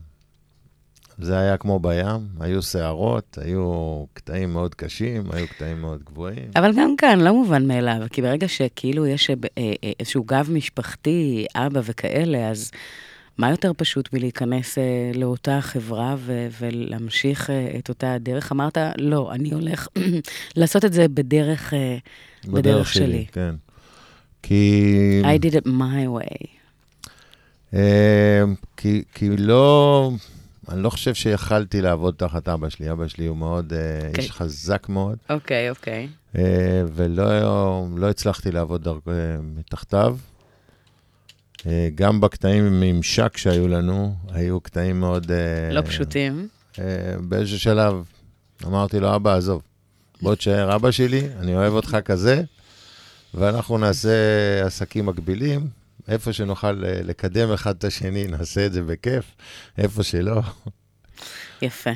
[1.17, 6.49] זה היה כמו בים, היו סערות, היו קטעים מאוד קשים, היו קטעים מאוד גבוהים.
[6.55, 11.45] אבל גם כאן, לא מובן מאליו, כי ברגע שכאילו יש אה, אה, איזשהו גב משפחתי,
[11.55, 12.71] אבא וכאלה, אז
[13.37, 18.51] מה יותר פשוט מלהיכנס אה, לאותה חברה ו- ולהמשיך אה, את אותה הדרך?
[18.51, 19.87] אמרת, לא, אני הולך
[20.57, 21.97] לעשות את זה בדרך, אה,
[22.47, 23.25] בדרך שלי.
[23.31, 23.55] כן.
[24.43, 25.21] כי...
[25.23, 26.47] I did it my way.
[27.73, 28.43] אה,
[28.77, 30.11] כי, כי לא,
[30.69, 32.91] אני לא חושב שיכלתי לעבוד תחת אבא שלי.
[32.91, 34.23] אבא שלי הוא מאוד, אה, אוקיי.
[34.23, 36.07] איש חזק מאוד, אוקיי, אוקיי.
[36.37, 39.07] אה, ולא לא הצלחתי לעבוד דרכ,
[39.57, 40.17] מתחתיו.
[41.67, 45.31] אה, גם בקטעים עם ממשק שהיו לנו, היו קטעים מאוד...
[45.31, 46.47] אה, לא פשוטים.
[46.79, 46.83] אה,
[47.19, 48.03] באיזשהו שלב
[48.65, 49.61] אמרתי לו, אבא, עזוב,
[50.21, 52.43] בוא תשאר אבא שלי, אני אוהב אותך כזה,
[53.33, 54.11] ואנחנו נעשה
[54.65, 55.67] עסקים מקבילים.
[56.07, 59.25] איפה שנוכל לקדם אחד את השני, נעשה את זה בכיף.
[59.77, 60.41] איפה שלא,
[61.61, 61.89] יפה.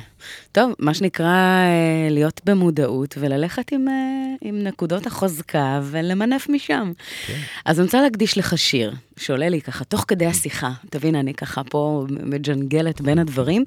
[0.52, 3.94] טוב, מה שנקרא אה, להיות במודעות וללכת עם, אה,
[4.40, 6.92] עם נקודות החוזקה ולמנף משם.
[7.26, 7.38] כן.
[7.64, 10.70] אז אני רוצה להקדיש לך שיר, שעולה לי ככה תוך כדי השיחה.
[10.90, 13.64] תבין, אני ככה פה מג'נגלת בין הדברים,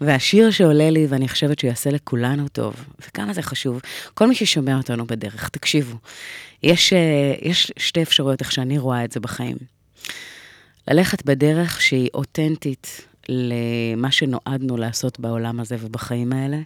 [0.00, 2.74] והשיר שעולה לי, ואני חושבת שהוא יעשה לכולנו טוב,
[3.06, 3.80] וכמה זה חשוב,
[4.14, 5.96] כל מי ששומע אותנו בדרך, תקשיבו.
[6.62, 9.56] יש, אה, יש שתי אפשרויות איך שאני רואה את זה בחיים.
[10.90, 16.58] ללכת בדרך שהיא אותנטית למה שנועדנו לעשות בעולם הזה ובחיים האלה,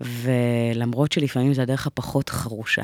[0.00, 2.82] ולמרות שלפעמים זה הדרך הפחות חרושה,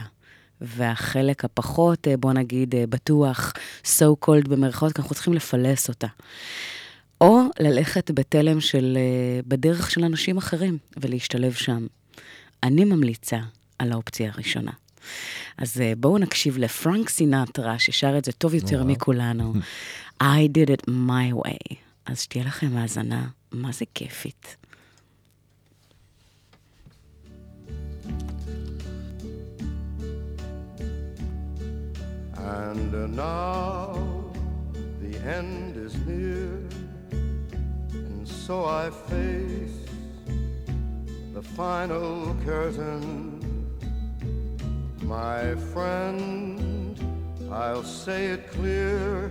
[0.61, 3.53] והחלק הפחות, אה, בוא נגיד, אה, בטוח,
[3.85, 6.07] so called במרכאות, כי אנחנו צריכים לפלס אותה.
[7.21, 11.87] או ללכת בתלם של, אה, בדרך של אנשים אחרים ולהשתלב שם.
[12.63, 13.39] אני ממליצה
[13.79, 14.73] על האופציה הראשונה.
[15.59, 18.85] אז בואו נקשיב לפרנק סינטרה, ששר את זה טוב יותר.
[18.85, 19.55] מכולנו.
[20.23, 21.77] I did it my way.
[22.07, 24.57] אז שתהיה לכם האזנה, מה זה כיפית.
[32.35, 33.97] And uh, now
[35.01, 36.51] the end is near,
[37.93, 39.79] and so I face
[41.33, 43.39] the final curtain.
[45.03, 46.99] My friend,
[47.51, 49.31] I'll say it clear,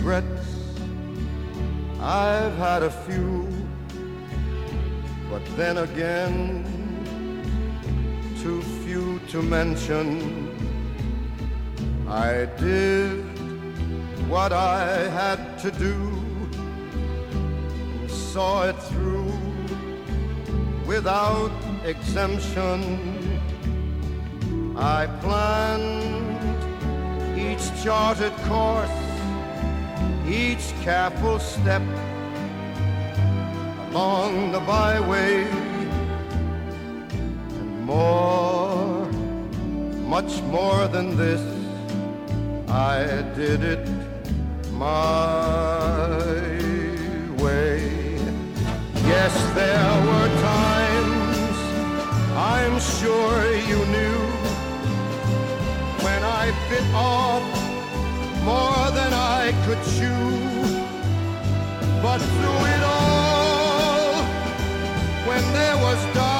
[0.00, 0.56] Regrets,
[2.00, 3.46] I've had a few,
[5.28, 6.64] but then again,
[8.40, 10.48] too few to mention.
[12.08, 13.22] I did
[14.26, 15.94] what I had to do,
[18.00, 19.34] and saw it through
[20.86, 21.52] without
[21.84, 23.38] exemption.
[24.78, 26.40] I planned
[27.38, 29.09] each charted course,
[30.30, 31.82] each careful step
[33.88, 35.42] along the byway
[37.58, 39.06] and more,
[40.06, 41.42] much more than this,
[42.68, 43.88] I did it
[44.72, 46.06] my
[47.42, 48.14] way.
[49.12, 51.58] Yes, there were times
[52.36, 53.34] I'm sure
[53.70, 54.20] you knew
[56.04, 57.59] when I bit off
[58.44, 60.30] more than I could chew.
[62.02, 64.22] But through it all,
[65.28, 66.39] when there was doubt,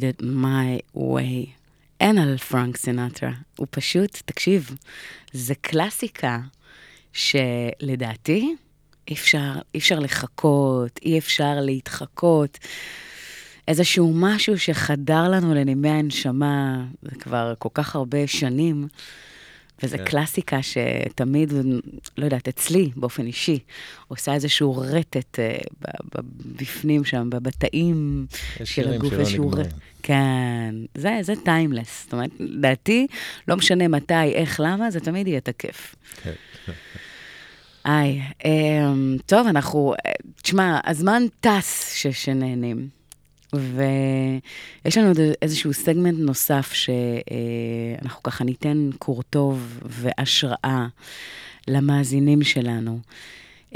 [0.00, 1.50] did it my way.
[2.00, 3.32] אין על פרנק סינטרה.
[3.56, 4.76] הוא פשוט, תקשיב,
[5.32, 6.40] זה קלאסיקה
[7.12, 8.54] שלדעתי
[9.08, 12.58] אי אפשר, אי אפשר לחכות, אי אפשר להתחקות.
[13.68, 18.88] איזשהו משהו שחדר לנו לנימי הנשמה, זה כבר כל כך הרבה שנים,
[19.82, 20.04] וזו כן.
[20.04, 21.52] קלאסיקה שתמיד,
[22.18, 23.58] לא יודעת, אצלי, באופן אישי,
[24.08, 25.56] עושה איזשהו רטט אה,
[26.56, 28.26] בפנים שם, בתאים
[28.64, 29.12] של הגוף.
[29.12, 29.50] איזשהו.
[29.50, 29.74] רטט.
[30.02, 32.02] כן, זה, זה טיימלס.
[32.04, 33.06] זאת אומרת, לדעתי,
[33.48, 35.94] לא משנה מתי, איך, למה, זה תמיד יהיה תקף.
[36.22, 36.32] כן.
[37.84, 40.12] היי, אמ, טוב, אנחנו, אה,
[40.42, 42.88] תשמע, הזמן טס ש- שנהנים.
[43.54, 50.86] ויש לנו עוד איזשהו סגמנט נוסף שאנחנו ככה ניתן קור טוב והשראה
[51.68, 52.98] למאזינים שלנו.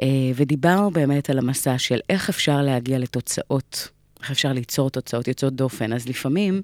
[0.03, 3.89] אה, ודיברנו באמת על המסע של איך אפשר להגיע לתוצאות,
[4.23, 5.93] איך אפשר ליצור תוצאות יוצאות דופן.
[5.93, 6.63] אז לפעמים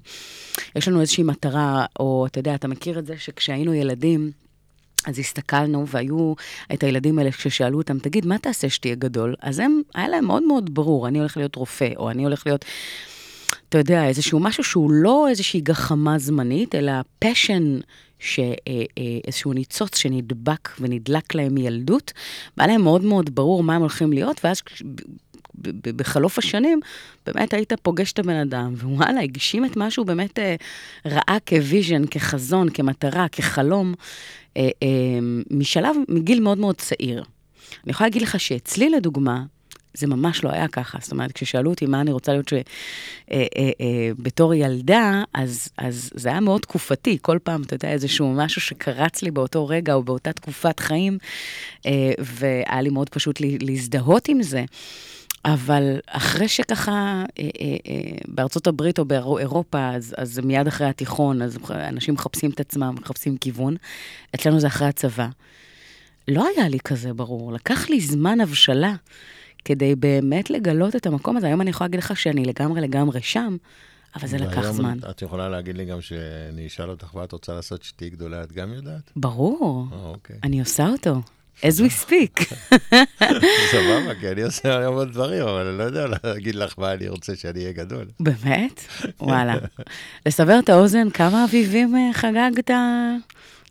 [0.75, 4.31] יש לנו איזושהי מטרה, או אתה יודע, אתה מכיר את זה שכשהיינו ילדים,
[5.07, 6.33] אז הסתכלנו, והיו
[6.73, 9.35] את הילדים האלה, כששאלו אותם, תגיד, מה תעשה שתהיה גדול?
[9.41, 12.65] אז הם, היה להם מאוד מאוד ברור, אני הולך להיות רופא, או אני הולך להיות,
[13.69, 17.79] אתה יודע, איזשהו משהו שהוא לא איזושהי גחמה זמנית, אלא פשן,
[19.25, 22.13] איזשהו ניצוץ שנדבק ונדלק להם מילדות,
[22.57, 24.61] והיה להם מאוד מאוד ברור מה הם הולכים להיות, ואז
[25.95, 26.79] בחלוף השנים,
[27.25, 30.55] באמת היית פוגש את הבן אדם, ווואלה, הגשים את מה שהוא באמת אה,
[31.05, 33.93] ראה כוויז'ן, כחזון, כמטרה, כחלום,
[34.57, 34.87] אה, אה,
[35.51, 37.23] משלב, מגיל מאוד מאוד צעיר.
[37.83, 39.43] אני יכולה להגיד לך שאצלי, לדוגמה,
[39.93, 40.97] זה ממש לא היה ככה.
[41.01, 42.53] זאת אומרת, כששאלו אותי מה אני רוצה להיות ש...
[42.53, 42.61] אה,
[43.31, 47.17] אה, אה, בתור ילדה, אז, אז זה היה מאוד תקופתי.
[47.21, 51.17] כל פעם, אתה יודע, איזשהו משהו שקרץ לי באותו רגע או באותה תקופת חיים,
[51.85, 54.65] אה, והיה לי מאוד פשוט לה- להזדהות עם זה.
[55.53, 61.41] אבל אחרי שככה, אה, אה, אה, בארצות הברית או באירופה, אז, אז מיד אחרי התיכון,
[61.41, 63.75] אז אנשים מחפשים את עצמם, מחפשים כיוון.
[64.35, 65.27] אצלנו זה אחרי הצבא.
[66.27, 68.95] לא היה לי כזה ברור, לקח לי זמן הבשלה
[69.65, 71.47] כדי באמת לגלות את המקום הזה.
[71.47, 73.57] היום אני יכולה להגיד לך שאני לגמרי לגמרי שם,
[74.15, 74.97] אבל זה לקח זמן.
[75.09, 78.51] את יכולה להגיד לי גם שאני אשאל אותך מה את רוצה לעשות שתהיי גדולה, את
[78.51, 79.11] גם יודעת?
[79.15, 80.35] ברור, אה, אוקיי.
[80.43, 81.21] אני עושה אותו.
[81.63, 82.53] As we speak.
[83.71, 87.07] סבבה, כי אני עושה היום עוד דברים, אבל אני לא יודע להגיד לך מה אני
[87.07, 88.05] רוצה שאני אהיה גדול.
[88.19, 88.81] באמת?
[89.21, 89.55] וואלה.
[90.25, 92.71] לסבר את האוזן, כמה אביבים אה, חגגת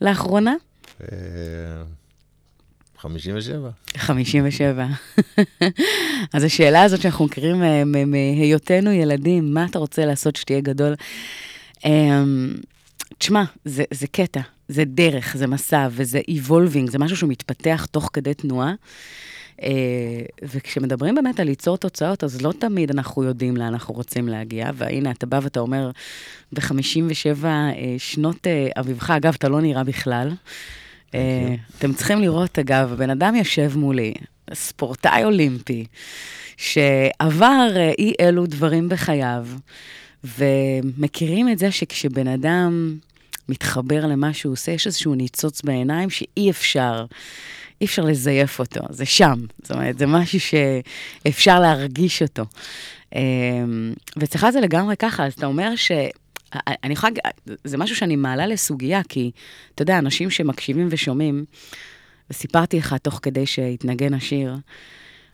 [0.00, 0.54] לאחרונה?
[1.02, 1.08] אה,
[2.98, 3.70] 57.
[3.96, 4.86] 57.
[6.34, 10.94] אז השאלה הזאת שאנחנו מכירים אה, מהיותנו ילדים, מה אתה רוצה לעשות שתהיה גדול?
[11.84, 12.54] אמ,
[13.18, 18.34] תשמע, זה, זה קטע, זה דרך, זה מסע, וזה evolving, זה משהו שמתפתח תוך כדי
[18.34, 18.74] תנועה.
[19.62, 19.68] אה,
[20.42, 25.10] וכשמדברים באמת על ליצור תוצאות, אז לא תמיד אנחנו יודעים לאן אנחנו רוצים להגיע, והנה,
[25.10, 25.90] אתה בא ואתה אומר,
[26.52, 27.44] ב-57
[27.98, 30.32] שנות אה, אביבך, אגב, אתה לא נראה בכלל.
[31.14, 34.14] אה, אתם צריכים לראות, אגב, הבן אדם יושב מולי,
[34.54, 35.84] ספורטאי אולימפי,
[36.56, 39.46] שעבר אה, אי אלו דברים בחייו,
[40.38, 42.96] ומכירים את זה שכשבן אדם
[43.48, 47.04] מתחבר למה שהוא עושה, יש איזשהו ניצוץ בעיניים שאי אפשר,
[47.80, 49.40] אי אפשר לזייף אותו, זה שם.
[49.62, 52.44] זאת אומרת, זה משהו שאפשר להרגיש אותו.
[53.14, 53.20] אה,
[54.16, 55.90] ואצלך זה לגמרי ככה, אז אתה אומר ש...
[56.84, 57.12] אני יכולה,
[57.64, 59.30] זה משהו שאני מעלה לסוגיה, כי
[59.74, 61.44] אתה יודע, אנשים שמקשיבים ושומעים,
[62.30, 64.56] וסיפרתי לך תוך כדי שהתנגן השיר,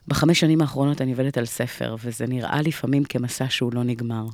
[0.07, 4.25] בחמש שנים האחרונות אני עובדת על ספר, וזה נראה לפעמים כמסע שהוא לא נגמר.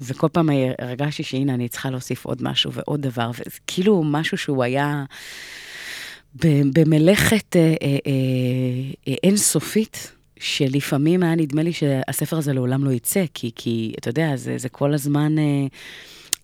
[0.00, 4.64] וכל פעם הרגשתי שהנה, אני צריכה להוסיף עוד משהו ועוד דבר, וזה כאילו משהו שהוא
[4.64, 5.04] היה
[6.74, 7.88] במלאכת אה, אה,
[9.08, 14.36] אה, אינסופית, שלפעמים היה נדמה לי שהספר הזה לעולם לא יצא, כי, כי אתה יודע,
[14.36, 15.66] זה, זה כל הזמן אה,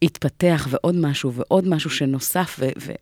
[0.03, 2.69] התפתח, ועוד משהו, ועוד משהו שנוסף, ו...
[2.81, 2.93] ו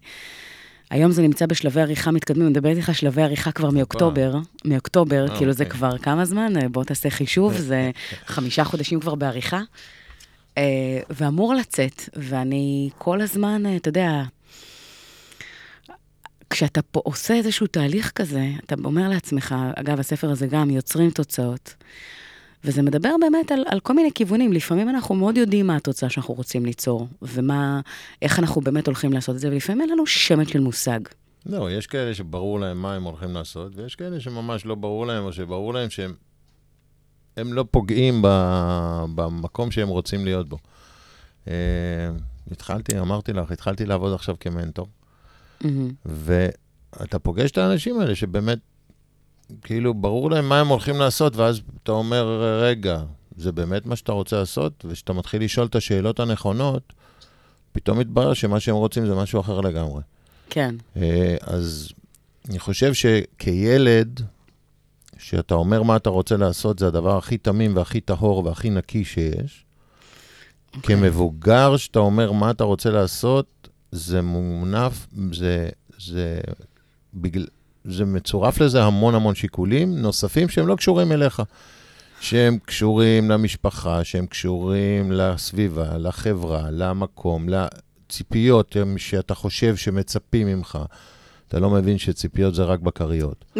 [0.90, 5.36] היום זה נמצא בשלבי עריכה מתקדמים, אני מדברת איתך שלבי עריכה כבר מאוקטובר, מאוקטובר, אה,
[5.38, 5.78] כאילו זה אוקיי.
[5.78, 6.52] כבר כמה זמן?
[6.72, 7.90] בוא תעשה חישוב, זה
[8.26, 9.60] חמישה חודשים כבר בעריכה.
[10.58, 14.22] אה, ואמור לצאת, ואני כל הזמן, אה, אתה יודע,
[16.50, 21.74] כשאתה פה עושה איזשהו תהליך כזה, אתה אומר לעצמך, אגב, הספר הזה גם, יוצרים תוצאות,
[22.64, 24.52] וזה מדבר באמת על, על כל מיני כיוונים.
[24.52, 27.80] לפעמים אנחנו מאוד יודעים מה התוצאה שאנחנו רוצים ליצור, ומה,
[28.22, 31.00] איך אנחנו באמת הולכים לעשות את זה, ולפעמים אין לנו שמץ של מושג.
[31.46, 35.24] לא, יש כאלה שברור להם מה הם הולכים לעשות, ויש כאלה שממש לא ברור להם,
[35.24, 36.14] או שברור להם שהם
[37.38, 40.58] הם לא פוגעים ב- במקום שהם רוצים להיות בו.
[41.48, 41.52] אה,
[42.50, 44.88] התחלתי, אמרתי לך, התחלתי לעבוד עכשיו כמנטור,
[45.60, 45.90] מהמם.
[46.06, 48.58] ואתה פוגש את האנשים האלה שבאמת,
[49.62, 53.02] כאילו, ברור להם מה הם הולכים לעשות, ואז אתה אומר, רגע,
[53.36, 54.84] זה באמת מה שאתה רוצה לעשות?
[54.88, 56.92] וכשאתה מתחיל לשאול את השאלות הנכונות,
[57.72, 60.02] פתאום מתברר שמה שהם רוצים זה משהו אחר לגמרי.
[60.50, 60.74] כן.
[60.96, 61.88] אה, אז
[62.48, 64.22] אני חושב שכילד,
[65.18, 69.64] שאתה אומר מה אתה רוצה לעשות, זה הדבר הכי תמים והכי טהור והכי נקי שיש.
[70.76, 70.96] אוקיי.
[70.96, 76.40] כמבוגר, שאתה אומר מה אתה רוצה לעשות, זה מונף, זה, זה,
[77.14, 77.46] בגל,
[77.84, 81.42] זה מצורף לזה המון המון שיקולים נוספים שהם לא קשורים אליך.
[82.20, 90.78] שהם קשורים למשפחה, שהם קשורים לסביבה, לחברה, למקום, לציפיות שאתה חושב שמצפים ממך.
[91.48, 93.44] אתה לא מבין שציפיות זה רק בכריות.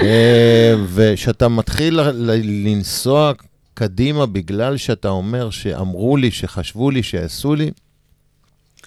[0.00, 2.00] אה, ושאתה מתחיל
[2.42, 3.32] לנסוע
[3.74, 7.70] קדימה בגלל שאתה אומר שאמרו לי, שחשבו לי, שעשו לי,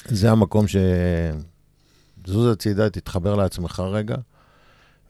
[0.06, 0.76] זה המקום ש...
[2.26, 4.16] זוז הצידה, תתחבר לעצמך רגע,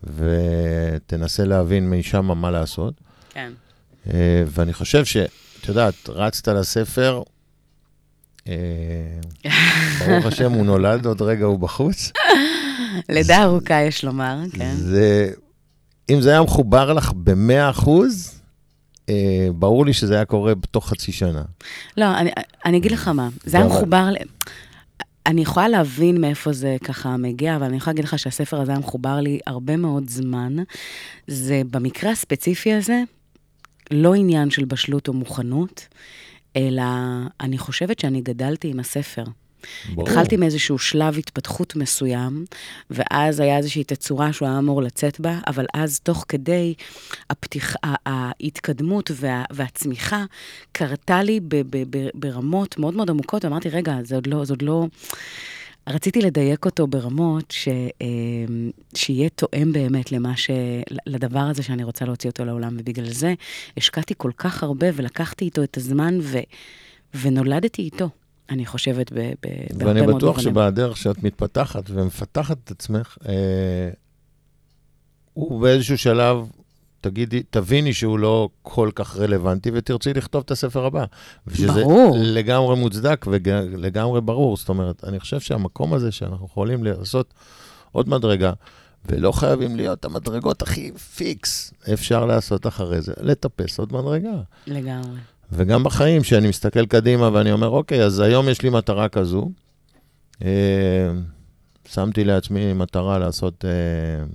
[0.04, 2.94] ותנסה להבין משם מה לעשות.
[3.30, 3.52] כן.
[4.14, 5.18] אה, ואני חושב ש...
[5.18, 7.22] את יודעת, רצת לספר,
[8.48, 8.54] אה,
[10.00, 12.12] ברוך השם, הוא נולד, עוד רגע הוא בחוץ.
[13.10, 14.76] לידה ארוכה, יש לומר, כן.
[14.76, 15.32] זה,
[16.10, 18.40] אם זה היה מחובר לך ב-100 אחוז,
[19.10, 21.44] אה, ברור לי שזה היה קורה בתוך חצי שנה.
[21.98, 22.30] לא, אני,
[22.66, 24.16] אני אגיד לך מה, זה היה אבל- מחובר ל...
[25.26, 28.80] אני יכולה להבין מאיפה זה ככה מגיע, אבל אני יכולה להגיד לך שהספר הזה היה
[28.80, 30.56] מחובר לי הרבה מאוד זמן.
[31.28, 33.02] זה במקרה הספציפי הזה,
[33.92, 35.88] לא עניין של בשלות או מוכנות,
[36.56, 36.84] אלא
[37.42, 39.24] אני חושבת שאני גדלתי עם הספר.
[39.94, 40.10] ברור.
[40.10, 42.46] התחלתי מאיזשהו שלב התפתחות מסוים,
[42.90, 46.74] ואז היה איזושהי תצורה שהוא היה אמור לצאת בה, אבל אז תוך כדי
[47.30, 50.26] הפתיח, ההתקדמות וה, והצמיחה,
[50.72, 54.54] קרתה לי ב, ב, ב, ברמות מאוד מאוד עמוקות, ואמרתי, רגע, זה עוד לא, זה
[54.54, 54.86] עוד לא...
[55.90, 57.68] רציתי לדייק אותו ברמות ש,
[58.02, 58.06] אה,
[58.96, 60.50] שיהיה תואם באמת למה ש...
[61.06, 63.34] לדבר הזה שאני רוצה להוציא אותו לעולם, ובגלל זה
[63.78, 66.38] השקעתי כל כך הרבה ולקחתי איתו את הזמן ו,
[67.22, 68.10] ונולדתי איתו.
[68.50, 69.32] אני חושבת, ב, ב,
[69.74, 70.54] בהרבה ואני מאוד בטוח מובנים.
[70.54, 73.90] שבדרך שאת מתפתחת ומפתחת את עצמך, אה,
[75.34, 76.38] הוא באיזשהו שלב,
[77.02, 81.06] תגידי, תביני שהוא לא כל כך רלוונטי, ותרצי לכתוב את הספר הבא.
[81.48, 82.18] ושזה ברור.
[82.20, 84.58] לגמרי מוצדק ולגמרי ברור.
[84.58, 87.34] זאת אומרת, אני חושב שהמקום הזה שאנחנו יכולים לעשות
[87.92, 88.54] עוד מדרגה,
[89.06, 94.42] ולא חייבים להיות המדרגות הכי פיקס, אפשר לעשות אחרי זה, לטפס עוד מדרגה.
[94.68, 95.18] לגמרי.
[95.52, 99.52] וגם בחיים, שאני מסתכל קדימה ואני אומר, אוקיי, אז היום יש לי מטרה כזו.
[100.44, 101.12] אה,
[101.88, 104.26] שמתי לעצמי מטרה לעשות אה,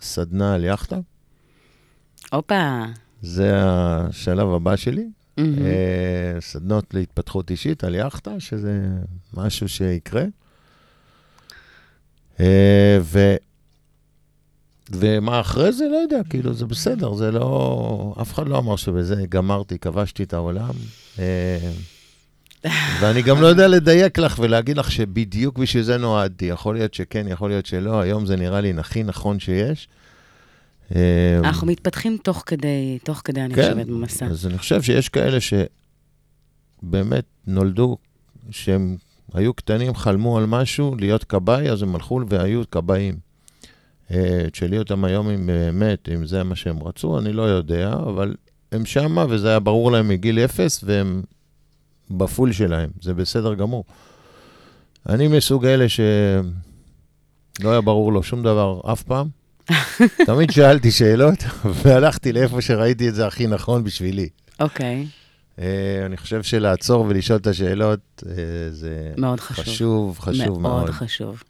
[0.00, 0.98] סדנה על יאכטה.
[2.32, 2.82] הופה.
[3.22, 5.06] זה השלב הבא שלי.
[5.36, 5.58] מהמם.
[5.58, 8.80] אה, סדנות להתפתחות אישית על יאכטה, שזה
[9.34, 10.24] משהו שיקרה.
[12.40, 13.34] אה, ו...
[14.92, 18.14] ומה אחרי זה, לא יודע, כאילו, זה בסדר, זה לא...
[18.20, 20.74] אף אחד לא אמר שבזה גמרתי, כבשתי את העולם.
[21.18, 21.70] אה,
[23.00, 26.44] ואני גם לא יודע לדייק לך ולהגיד לך שבדיוק בשביל זה נועדתי.
[26.44, 29.88] יכול להיות שכן, יכול להיות שלא, היום זה נראה לי הכי נכון שיש.
[30.96, 34.26] אה, אנחנו מתפתחים תוך כדי, תוך כדי, אני כן, חושבת, במסע.
[34.26, 35.38] אז אני חושב שיש כאלה
[36.82, 37.96] שבאמת נולדו,
[38.50, 38.96] שהם
[39.34, 43.31] היו קטנים, חלמו על משהו, להיות כבאי, אז הם הלכו והיו כבאים.
[44.12, 48.34] אה, תשאלי אותם היום אם באמת, אם זה מה שהם רצו, אני לא יודע, אבל
[48.72, 51.22] הם שמה, וזה היה ברור להם מגיל אפס, והם
[52.10, 53.84] בפול שלהם, זה בסדר גמור.
[55.08, 59.28] אני מסוג אלה שלא היה ברור לו שום דבר אף פעם.
[60.26, 61.38] תמיד שאלתי שאלות,
[61.82, 64.28] והלכתי לאיפה שראיתי את זה הכי נכון בשבילי.
[64.60, 65.06] אוקיי,
[65.56, 65.62] Uh,
[66.06, 68.24] אני חושב שלעצור ולשאול את השאלות, uh,
[68.70, 69.64] זה מאוד חשוב.
[69.64, 70.60] חשוב, חשוב מאוד.
[70.60, 71.42] מאוד חשוב.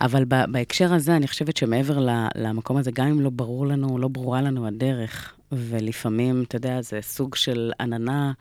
[0.00, 3.98] אבל ב- בהקשר הזה, אני חושבת שמעבר ל- למקום הזה, גם אם לא ברור לנו,
[3.98, 8.32] לא ברורה לנו הדרך, ולפעמים, אתה יודע, זה סוג של עננה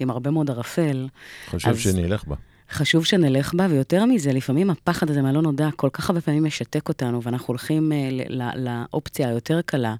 [0.00, 1.08] עם הרבה מאוד ערפל,
[1.46, 2.36] חשוב אז- שנלך בה.
[2.70, 6.88] חשוב שנלך בה, ויותר מזה, לפעמים הפחד הזה מהלא נודע כל כך הרבה פעמים משתק
[6.88, 9.94] אותנו, ואנחנו הולכים אה, ל- ל- לאופציה היותר קלה.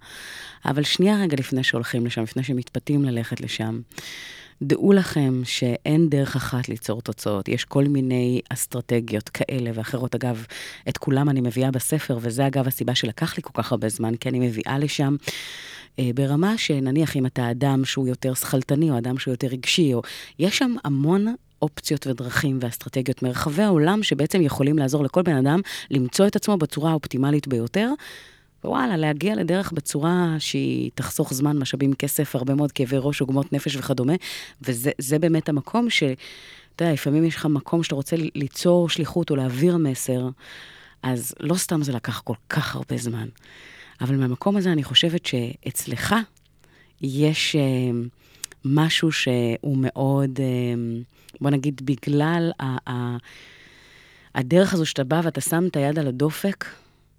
[0.64, 3.80] אבל שנייה רגע לפני שהולכים לשם, לפני שמתפתים ללכת לשם,
[4.64, 7.48] דעו לכם שאין דרך אחת ליצור תוצאות.
[7.48, 10.14] יש כל מיני אסטרטגיות כאלה ואחרות.
[10.14, 10.46] אגב,
[10.88, 14.28] את כולם אני מביאה בספר, וזה אגב הסיבה שלקח לי כל כך הרבה זמן, כי
[14.28, 15.16] אני מביאה לשם
[15.98, 20.02] אה, ברמה שנניח אם אתה אדם שהוא יותר שכלתני, או אדם שהוא יותר רגשי, או...
[20.38, 25.60] יש שם המון אופציות ודרכים ואסטרטגיות מרחבי העולם שבעצם יכולים לעזור לכל בן אדם
[25.90, 27.90] למצוא את עצמו בצורה האופטימלית ביותר.
[28.64, 33.76] ווואלה, להגיע לדרך בצורה שהיא תחסוך זמן, משאבים, כסף, הרבה מאוד כאבי ראש, עוגמות נפש
[33.76, 34.12] וכדומה,
[34.62, 36.02] וזה זה באמת המקום ש...
[36.76, 40.28] אתה יודע, לפעמים יש לך מקום שאתה רוצה ליצור שליחות או להעביר מסר,
[41.02, 43.28] אז לא סתם זה לקח כל כך הרבה זמן.
[44.00, 46.14] אבל מהמקום הזה אני חושבת שאצלך
[47.02, 47.62] יש אה,
[48.64, 51.00] משהו שהוא מאוד, אה,
[51.40, 53.16] בוא נגיד, בגלל ה- ה-
[54.34, 56.64] הדרך הזו שאתה בא ואתה שם את היד על הדופק,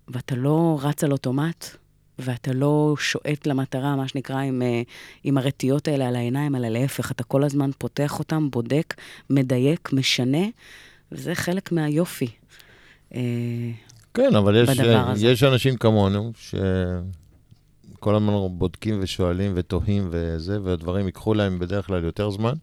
[0.08, 1.66] ואתה לא רץ על אוטומט,
[2.20, 4.82] ואתה לא שועט למטרה, מה שנקרא, עם, אה,
[5.24, 8.94] עם הרטיות האלה על העיניים, אלא להפך, אתה כל הזמן פותח אותם, בודק,
[9.30, 10.48] מדייק, משנה,
[11.12, 12.28] וזה חלק מהיופי.
[13.16, 13.22] אה,
[14.14, 15.28] כן, אבל יש, הזה.
[15.28, 22.30] יש אנשים כמונו, שכל הזמן בודקים ושואלים ותוהים וזה, והדברים ייקחו להם בדרך כלל יותר
[22.30, 22.54] זמן.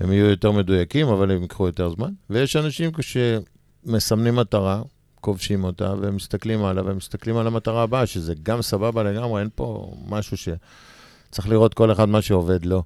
[0.00, 2.12] הם יהיו יותר מדויקים, אבל הם ייקחו יותר זמן.
[2.30, 4.82] ויש אנשים שמסמנים מטרה,
[5.26, 9.48] כובשים אותה, והם מסתכלים עליה, והם מסתכלים על המטרה הבאה, שזה גם סבבה לגמרי, אין
[9.54, 12.82] פה משהו שצריך לראות כל אחד מה שעובד לו.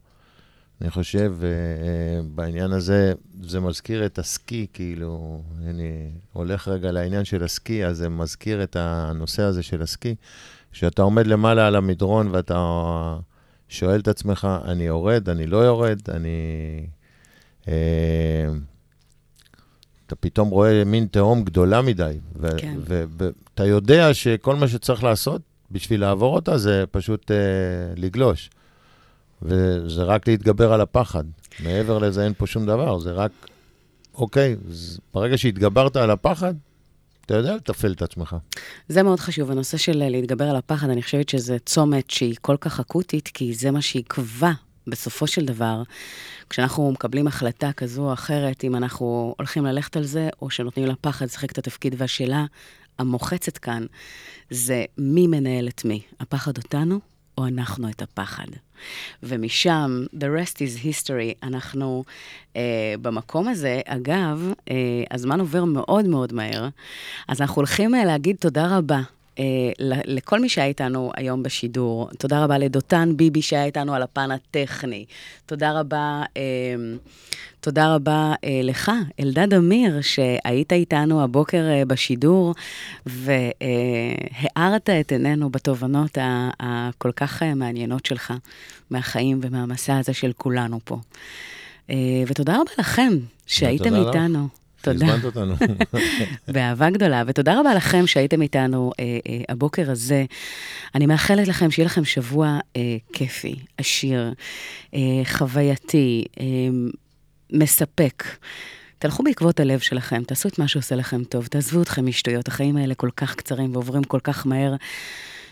[0.81, 3.13] אני חושב, אה, אה, בעניין הזה,
[3.43, 8.77] זה מזכיר את הסקי, כאילו, אני הולך רגע לעניין של הסקי, אז זה מזכיר את
[8.77, 10.15] הנושא הזה של הסקי,
[10.73, 13.17] שאתה עומד למעלה על המדרון ואתה
[13.69, 16.87] שואל את עצמך, אני יורד, אני לא יורד, אני...
[20.11, 22.79] אה, אתה פתאום רואה מין תהום גדולה מדי, ו- כן.
[22.87, 27.37] ואתה יודע שכל מה שצריך לעשות בשביל לעבור אותה זה פשוט אה,
[27.97, 28.51] לגלוש.
[29.43, 31.25] וזה רק להתגבר על הפחד.
[31.65, 33.31] מעבר לזה אין פה שום דבר, זה רק,
[34.15, 34.57] אוקיי,
[35.15, 36.55] ברגע שהתגברת על הפחד,
[37.27, 38.37] אתה יודע לתפעל את עצמך.
[38.89, 42.81] זה מאוד חשוב, הנושא של להתגבר על הפחד, אני חושבת שזה צומת שהיא כל כך
[42.81, 44.53] אקוטית, כי זה מה שיקבע
[44.87, 45.83] בסופו של דבר,
[46.51, 51.25] כשאנחנו מקבלים החלטה כזו או אחרת, אם אנחנו הולכים ללכת על זה, או שנותנים לפחד
[51.25, 52.45] לשחק את התפקיד, והשאלה
[52.99, 53.87] המוחצת כאן,
[54.51, 57.01] זה מי מנהל את מי, הפחד אותנו,
[57.39, 58.47] או אנחנו את הפחד.
[59.23, 62.05] ומשם, the rest is history, אנחנו
[62.57, 64.75] אה, במקום הזה, אגב, אה,
[65.11, 66.69] הזמן עובר מאוד מאוד מהר,
[67.29, 69.01] אז אנחנו הולכים אה, להגיד תודה רבה.
[69.41, 69.73] אה,
[70.05, 75.05] לכל מי שהיה איתנו היום בשידור, תודה רבה לדותן ביבי שהיה איתנו על הפן הטכני.
[75.47, 76.43] תודה רבה, אה,
[77.61, 82.55] תודה רבה אה, לך, אלדד אמיר, שהיית איתנו הבוקר בשידור,
[83.07, 86.19] והארת את עינינו בתובנות
[86.61, 88.35] הכל כך מעניינות שלך
[88.91, 90.99] מהחיים ומהמסע הזה של כולנו פה.
[92.27, 93.13] ותודה רבה לכם
[93.47, 94.49] שהייתם תודה לך.
[94.81, 95.07] תודה.
[95.07, 95.55] שהזמנת אותנו.
[96.55, 100.25] באהבה גדולה, ותודה רבה לכם שהייתם איתנו אה, אה, הבוקר הזה.
[100.95, 104.33] אני מאחלת לכם שיהיה לכם שבוע אה, כיפי, עשיר,
[104.95, 106.47] אה, חווייתי, אה,
[107.53, 108.25] מספק.
[108.99, 112.95] תלכו בעקבות הלב שלכם, תעשו את מה שעושה לכם טוב, תעזבו אתכם משטויות, החיים האלה
[112.95, 114.75] כל כך קצרים ועוברים כל כך מהר,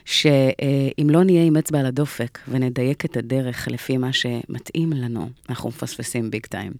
[0.08, 5.68] שאם לא נהיה עם אצבע על הדופק ונדייק את הדרך לפי מה שמתאים לנו, אנחנו
[5.68, 6.72] מפספסים ביג טיים.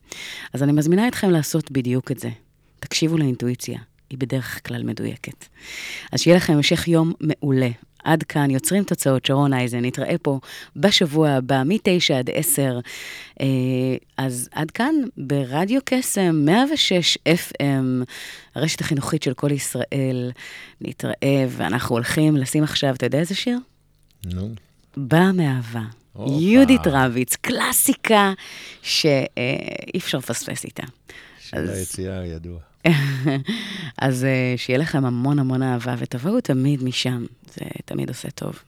[0.53, 2.29] אז אני מזמינה אתכם לעשות בדיוק את זה.
[2.81, 3.79] תקשיבו לאינטואיציה,
[4.11, 5.45] היא בדרך כלל מדויקת.
[6.13, 7.71] אז שיהיה לכם המשך יום מעולה.
[8.05, 10.41] עד כאן, יוצרים תוצאות, שרון אייזן, נתראה פה
[10.77, 12.79] בשבוע הבא, מ-9 עד 10.
[13.41, 13.47] אה,
[14.17, 18.05] אז עד כאן, ברדיו קסם, 106 FM,
[18.55, 20.31] הרשת החינוכית של כל ישראל.
[20.81, 23.59] נתראה, ואנחנו הולכים לשים עכשיו, אתה יודע איזה שיר?
[24.25, 24.49] נו,
[24.97, 25.83] באה מאהבה.
[26.27, 28.33] יהודית רביץ, קלאסיקה
[28.83, 30.83] שאי אפשר לפספס איתה.
[31.39, 32.68] של היציאה הידוע.
[33.99, 37.25] אז אה, שיהיה לכם המון המון אהבה, ותבואו תמיד משם,
[37.55, 38.59] זה תמיד עושה טוב.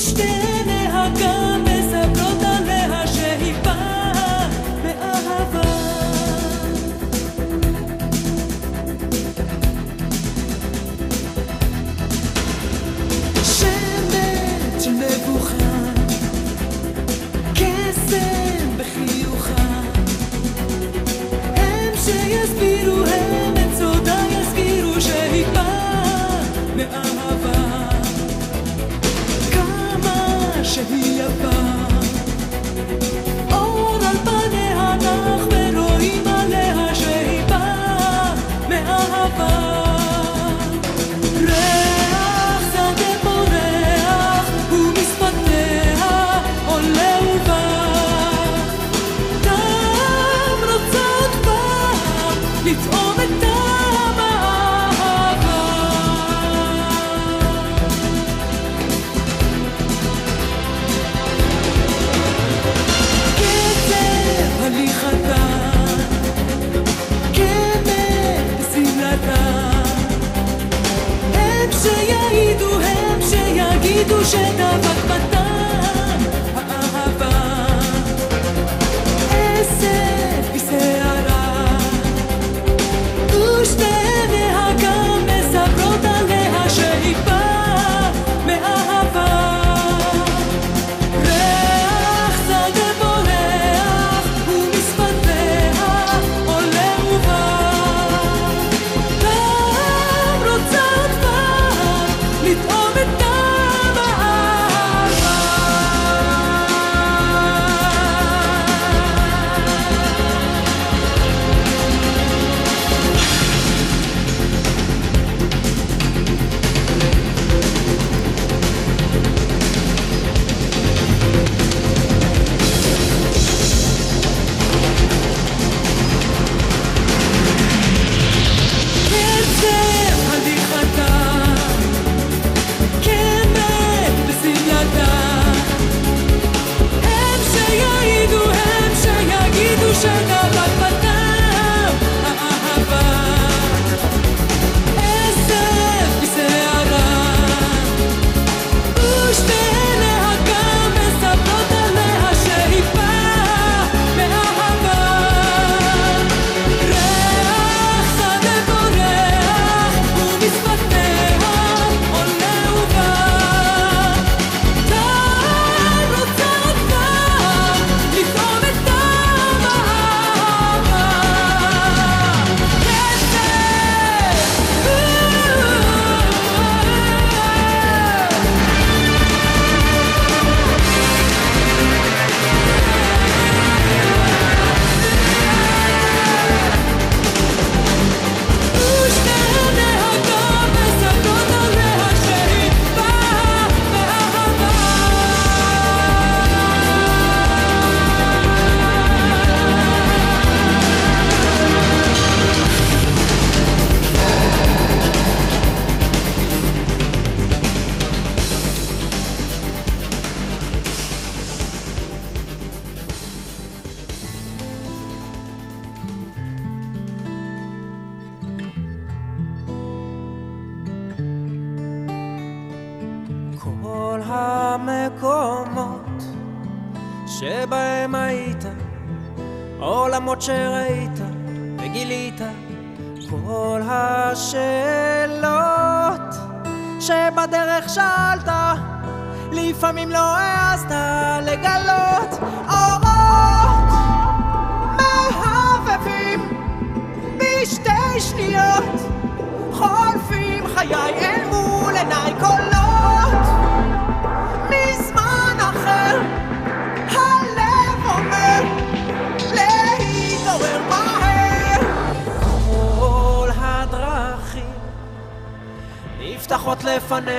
[0.00, 0.49] understand.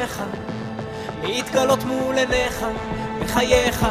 [0.01, 0.23] דבריך,
[1.23, 2.65] להתגלות מול עיניך,
[3.19, 3.85] בחייך.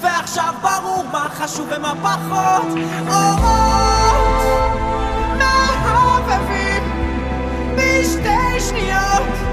[0.00, 2.66] ועכשיו ברור מה חשוב ומה פחות.
[3.08, 4.42] אורות
[5.38, 6.82] מהבבים
[7.76, 9.45] בשתי שניות